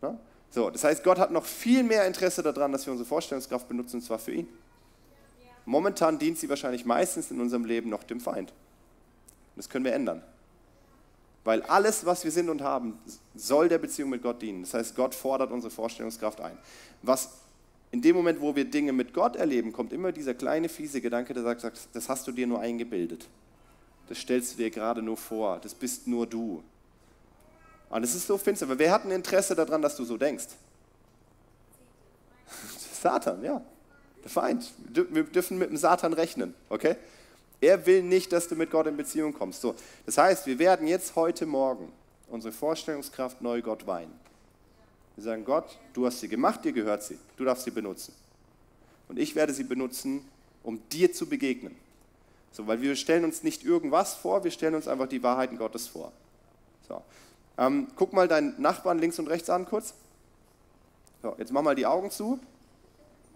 Ne? 0.00 0.18
So, 0.50 0.68
das 0.68 0.82
heißt, 0.84 1.04
Gott 1.04 1.18
hat 1.18 1.30
noch 1.30 1.44
viel 1.44 1.82
mehr 1.82 2.06
Interesse 2.06 2.42
daran, 2.42 2.72
dass 2.72 2.84
wir 2.84 2.92
unsere 2.92 3.08
Vorstellungskraft 3.08 3.68
benutzen, 3.68 3.96
und 3.96 4.02
zwar 4.02 4.18
für 4.18 4.32
ihn. 4.32 4.48
Momentan 5.64 6.18
dient 6.18 6.38
sie 6.38 6.48
wahrscheinlich 6.48 6.84
meistens 6.84 7.30
in 7.30 7.40
unserem 7.40 7.64
Leben 7.64 7.90
noch 7.90 8.02
dem 8.02 8.20
Feind. 8.20 8.52
Das 9.56 9.68
können 9.68 9.84
wir 9.84 9.92
ändern. 9.92 10.22
Weil 11.44 11.62
alles, 11.62 12.04
was 12.04 12.24
wir 12.24 12.30
sind 12.30 12.48
und 12.48 12.62
haben, 12.62 12.98
soll 13.34 13.68
der 13.68 13.78
Beziehung 13.78 14.10
mit 14.10 14.22
Gott 14.22 14.42
dienen. 14.42 14.62
Das 14.62 14.74
heißt, 14.74 14.96
Gott 14.96 15.14
fordert 15.14 15.52
unsere 15.52 15.70
Vorstellungskraft 15.70 16.40
ein. 16.40 16.58
Was 17.02 17.30
in 17.92 18.02
dem 18.02 18.16
Moment, 18.16 18.40
wo 18.40 18.54
wir 18.54 18.64
Dinge 18.64 18.92
mit 18.92 19.14
Gott 19.14 19.36
erleben, 19.36 19.72
kommt 19.72 19.92
immer 19.92 20.12
dieser 20.12 20.34
kleine 20.34 20.68
fiese 20.68 21.00
Gedanke, 21.00 21.34
der 21.34 21.42
sagt, 21.42 21.88
das 21.92 22.08
hast 22.08 22.26
du 22.26 22.32
dir 22.32 22.46
nur 22.46 22.60
eingebildet. 22.60 23.28
Das 24.08 24.18
stellst 24.18 24.54
du 24.54 24.56
dir 24.58 24.70
gerade 24.70 25.02
nur 25.02 25.16
vor. 25.16 25.60
Das 25.62 25.74
bist 25.74 26.06
nur 26.06 26.26
du. 26.26 26.62
Und 27.90 28.04
es 28.04 28.14
ist 28.14 28.26
so 28.26 28.38
finster. 28.38 28.66
Aber 28.66 28.78
wer 28.78 28.92
hat 28.92 29.04
ein 29.04 29.10
Interesse 29.10 29.54
daran, 29.54 29.82
dass 29.82 29.96
du 29.96 30.04
so 30.04 30.16
denkst? 30.16 30.46
Satan, 33.02 33.42
ja. 33.44 33.60
Der 34.22 34.30
Feind. 34.30 34.70
Wir 34.88 35.24
dürfen 35.24 35.58
mit 35.58 35.70
dem 35.70 35.76
Satan 35.76 36.12
rechnen, 36.12 36.54
okay? 36.68 36.96
Er 37.60 37.84
will 37.86 38.02
nicht, 38.02 38.32
dass 38.32 38.48
du 38.48 38.54
mit 38.54 38.70
Gott 38.70 38.86
in 38.86 38.96
Beziehung 38.96 39.34
kommst. 39.34 39.60
So, 39.60 39.74
das 40.06 40.16
heißt, 40.16 40.46
wir 40.46 40.58
werden 40.58 40.86
jetzt 40.86 41.14
heute 41.16 41.46
Morgen 41.46 41.92
unsere 42.28 42.52
Vorstellungskraft 42.52 43.42
neu 43.42 43.60
Gott 43.60 43.86
weihen. 43.86 44.12
Wir 45.16 45.24
sagen, 45.24 45.44
Gott, 45.44 45.78
du 45.92 46.06
hast 46.06 46.20
sie 46.20 46.28
gemacht, 46.28 46.64
dir 46.64 46.72
gehört 46.72 47.02
sie. 47.02 47.18
Du 47.36 47.44
darfst 47.44 47.64
sie 47.64 47.70
benutzen. 47.70 48.14
Und 49.08 49.18
ich 49.18 49.34
werde 49.34 49.52
sie 49.52 49.64
benutzen, 49.64 50.24
um 50.62 50.80
dir 50.90 51.12
zu 51.12 51.26
begegnen. 51.26 51.74
So, 52.52 52.66
weil 52.66 52.80
wir 52.80 52.96
stellen 52.96 53.24
uns 53.24 53.42
nicht 53.42 53.64
irgendwas 53.64 54.14
vor, 54.14 54.44
wir 54.44 54.50
stellen 54.50 54.74
uns 54.74 54.88
einfach 54.88 55.08
die 55.08 55.22
Wahrheiten 55.22 55.58
Gottes 55.58 55.88
vor. 55.88 56.12
So. 56.88 57.02
Ähm, 57.60 57.88
guck 57.94 58.14
mal 58.14 58.26
deinen 58.26 58.60
Nachbarn 58.60 58.98
links 58.98 59.18
und 59.18 59.28
rechts 59.28 59.50
an 59.50 59.66
kurz. 59.66 59.92
So, 61.22 61.34
jetzt 61.36 61.52
mach 61.52 61.60
mal 61.60 61.74
die 61.74 61.84
Augen 61.84 62.10
zu. 62.10 62.40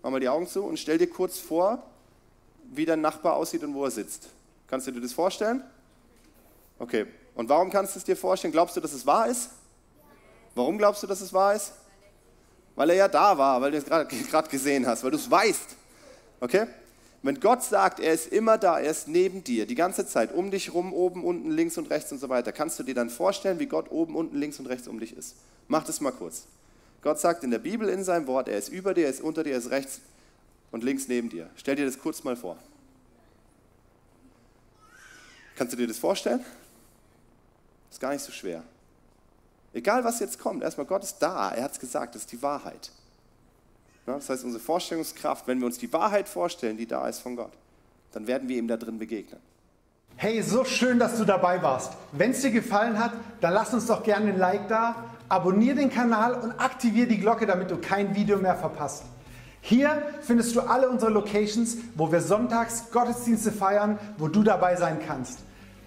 Mach 0.02 0.10
mal 0.10 0.18
die 0.18 0.30
Augen 0.30 0.48
zu 0.48 0.64
und 0.64 0.78
stell 0.78 0.96
dir 0.96 1.08
kurz 1.08 1.38
vor, 1.38 1.82
wie 2.72 2.86
dein 2.86 3.02
Nachbar 3.02 3.36
aussieht 3.36 3.62
und 3.62 3.74
wo 3.74 3.84
er 3.84 3.90
sitzt. 3.90 4.30
Kannst 4.66 4.86
du 4.86 4.92
dir 4.92 5.02
das 5.02 5.12
vorstellen? 5.12 5.62
Okay. 6.78 7.06
Und 7.34 7.50
warum 7.50 7.70
kannst 7.70 7.94
du 7.94 7.98
es 7.98 8.04
dir 8.04 8.16
vorstellen? 8.16 8.52
Glaubst 8.52 8.74
du, 8.76 8.80
dass 8.80 8.94
es 8.94 9.06
wahr 9.06 9.26
ist? 9.28 9.50
Warum 10.54 10.78
glaubst 10.78 11.02
du, 11.02 11.06
dass 11.06 11.20
es 11.20 11.32
wahr 11.32 11.54
ist? 11.54 11.72
Weil 12.76 12.90
er 12.90 12.96
ja 12.96 13.08
da 13.08 13.36
war, 13.36 13.60
weil 13.60 13.72
du 13.72 13.76
es 13.76 13.84
gerade 13.84 14.48
gesehen 14.50 14.86
hast, 14.86 15.04
weil 15.04 15.10
du 15.10 15.18
es 15.18 15.30
weißt. 15.30 15.76
Okay? 16.40 16.66
Wenn 17.24 17.40
Gott 17.40 17.62
sagt, 17.62 18.00
er 18.00 18.12
ist 18.12 18.30
immer 18.30 18.58
da, 18.58 18.78
er 18.78 18.90
ist 18.90 19.08
neben 19.08 19.42
dir, 19.42 19.64
die 19.64 19.74
ganze 19.74 20.06
Zeit, 20.06 20.34
um 20.34 20.50
dich 20.50 20.74
rum, 20.74 20.92
oben, 20.92 21.24
unten, 21.24 21.50
links 21.50 21.78
und 21.78 21.88
rechts 21.88 22.12
und 22.12 22.18
so 22.18 22.28
weiter, 22.28 22.52
kannst 22.52 22.78
du 22.78 22.82
dir 22.82 22.94
dann 22.94 23.08
vorstellen, 23.08 23.58
wie 23.58 23.64
Gott 23.64 23.90
oben, 23.90 24.14
unten, 24.14 24.36
links 24.36 24.58
und 24.58 24.66
rechts 24.66 24.86
um 24.88 25.00
dich 25.00 25.16
ist. 25.16 25.34
Mach 25.66 25.84
das 25.84 26.02
mal 26.02 26.12
kurz. 26.12 26.44
Gott 27.00 27.18
sagt 27.18 27.42
in 27.42 27.50
der 27.50 27.60
Bibel 27.60 27.88
in 27.88 28.04
seinem 28.04 28.26
Wort, 28.26 28.46
er 28.46 28.58
ist 28.58 28.68
über 28.68 28.92
dir, 28.92 29.04
er 29.04 29.10
ist 29.10 29.22
unter 29.22 29.42
dir, 29.42 29.52
er 29.52 29.58
ist 29.58 29.70
rechts 29.70 30.02
und 30.70 30.84
links 30.84 31.08
neben 31.08 31.30
dir. 31.30 31.48
Stell 31.56 31.76
dir 31.76 31.86
das 31.86 31.98
kurz 31.98 32.24
mal 32.24 32.36
vor. 32.36 32.58
Kannst 35.56 35.72
du 35.72 35.78
dir 35.78 35.86
das 35.86 35.96
vorstellen? 35.96 36.44
Ist 37.90 38.00
gar 38.00 38.12
nicht 38.12 38.22
so 38.22 38.32
schwer. 38.32 38.62
Egal 39.72 40.04
was 40.04 40.20
jetzt 40.20 40.38
kommt, 40.38 40.62
erstmal 40.62 40.86
Gott 40.86 41.02
ist 41.02 41.16
da, 41.20 41.52
er 41.52 41.64
hat 41.64 41.72
es 41.72 41.80
gesagt, 41.80 42.16
das 42.16 42.24
ist 42.24 42.32
die 42.32 42.42
Wahrheit. 42.42 42.90
Das 44.06 44.28
heißt, 44.28 44.44
unsere 44.44 44.62
Vorstellungskraft, 44.62 45.46
wenn 45.46 45.58
wir 45.60 45.66
uns 45.66 45.78
die 45.78 45.92
Wahrheit 45.92 46.28
vorstellen, 46.28 46.76
die 46.76 46.86
da 46.86 47.08
ist 47.08 47.20
von 47.20 47.36
Gott, 47.36 47.52
dann 48.12 48.26
werden 48.26 48.48
wir 48.48 48.58
ihm 48.58 48.68
da 48.68 48.76
drin 48.76 48.98
begegnen. 48.98 49.40
Hey, 50.16 50.42
so 50.42 50.64
schön, 50.64 50.98
dass 50.98 51.16
du 51.16 51.24
dabei 51.24 51.62
warst. 51.62 51.92
Wenn 52.12 52.30
es 52.30 52.42
dir 52.42 52.50
gefallen 52.50 52.98
hat, 52.98 53.12
dann 53.40 53.52
lass 53.52 53.74
uns 53.74 53.86
doch 53.86 54.04
gerne 54.04 54.28
ein 54.28 54.38
Like 54.38 54.68
da, 54.68 55.10
abonniere 55.28 55.76
den 55.76 55.90
Kanal 55.90 56.34
und 56.34 56.52
aktiviere 56.52 57.08
die 57.08 57.18
Glocke, 57.18 57.46
damit 57.46 57.70
du 57.70 57.78
kein 57.78 58.14
Video 58.14 58.38
mehr 58.38 58.54
verpasst. 58.54 59.04
Hier 59.60 60.02
findest 60.20 60.54
du 60.54 60.60
alle 60.60 60.88
unsere 60.88 61.10
Locations, 61.10 61.78
wo 61.94 62.12
wir 62.12 62.20
sonntags 62.20 62.90
Gottesdienste 62.92 63.50
feiern, 63.50 63.98
wo 64.18 64.28
du 64.28 64.42
dabei 64.42 64.76
sein 64.76 64.98
kannst. 65.04 65.38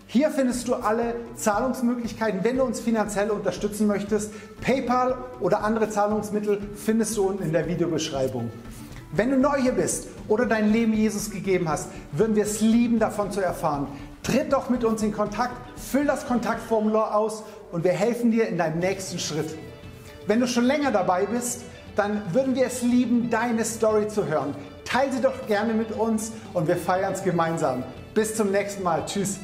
Hier 0.09 0.31
findest 0.31 0.65
du 0.69 0.75
alle 0.75 1.15
Zahlungsmöglichkeiten, 1.35 2.41
wenn 2.43 2.55
du 2.55 2.63
uns 2.63 2.79
finanziell 2.79 3.29
unterstützen 3.29 3.87
möchtest. 3.87 4.31
PayPal 4.61 5.17
oder 5.41 5.65
andere 5.65 5.89
Zahlungsmittel 5.89 6.61
findest 6.75 7.17
du 7.17 7.27
unten 7.27 7.43
in 7.43 7.51
der 7.51 7.67
Videobeschreibung. 7.67 8.49
Wenn 9.11 9.31
du 9.31 9.37
neu 9.37 9.57
hier 9.61 9.73
bist 9.73 10.07
oder 10.29 10.45
dein 10.45 10.71
Leben 10.71 10.93
Jesus 10.93 11.29
gegeben 11.29 11.67
hast, 11.67 11.89
würden 12.13 12.37
wir 12.37 12.43
es 12.43 12.61
lieben, 12.61 12.99
davon 12.99 13.31
zu 13.31 13.41
erfahren. 13.41 13.87
Tritt 14.23 14.53
doch 14.53 14.69
mit 14.69 14.85
uns 14.85 15.03
in 15.03 15.11
Kontakt, 15.11 15.55
füll 15.77 16.05
das 16.05 16.25
Kontaktformular 16.25 17.13
aus 17.13 17.43
und 17.73 17.83
wir 17.83 17.91
helfen 17.91 18.31
dir 18.31 18.47
in 18.47 18.57
deinem 18.57 18.79
nächsten 18.79 19.19
Schritt. 19.19 19.57
Wenn 20.25 20.39
du 20.39 20.47
schon 20.47 20.63
länger 20.63 20.91
dabei 20.91 21.25
bist, 21.25 21.63
dann 21.97 22.21
würden 22.31 22.55
wir 22.55 22.67
es 22.67 22.81
lieben, 22.81 23.29
deine 23.29 23.65
Story 23.65 24.07
zu 24.07 24.25
hören. 24.25 24.55
Teile 24.85 25.11
sie 25.11 25.21
doch 25.21 25.47
gerne 25.47 25.73
mit 25.73 25.91
uns 25.91 26.31
und 26.53 26.69
wir 26.69 26.77
feiern 26.77 27.11
es 27.11 27.23
gemeinsam. 27.23 27.83
Bis 28.13 28.35
zum 28.35 28.51
nächsten 28.51 28.83
Mal. 28.83 29.05
Tschüss. 29.05 29.39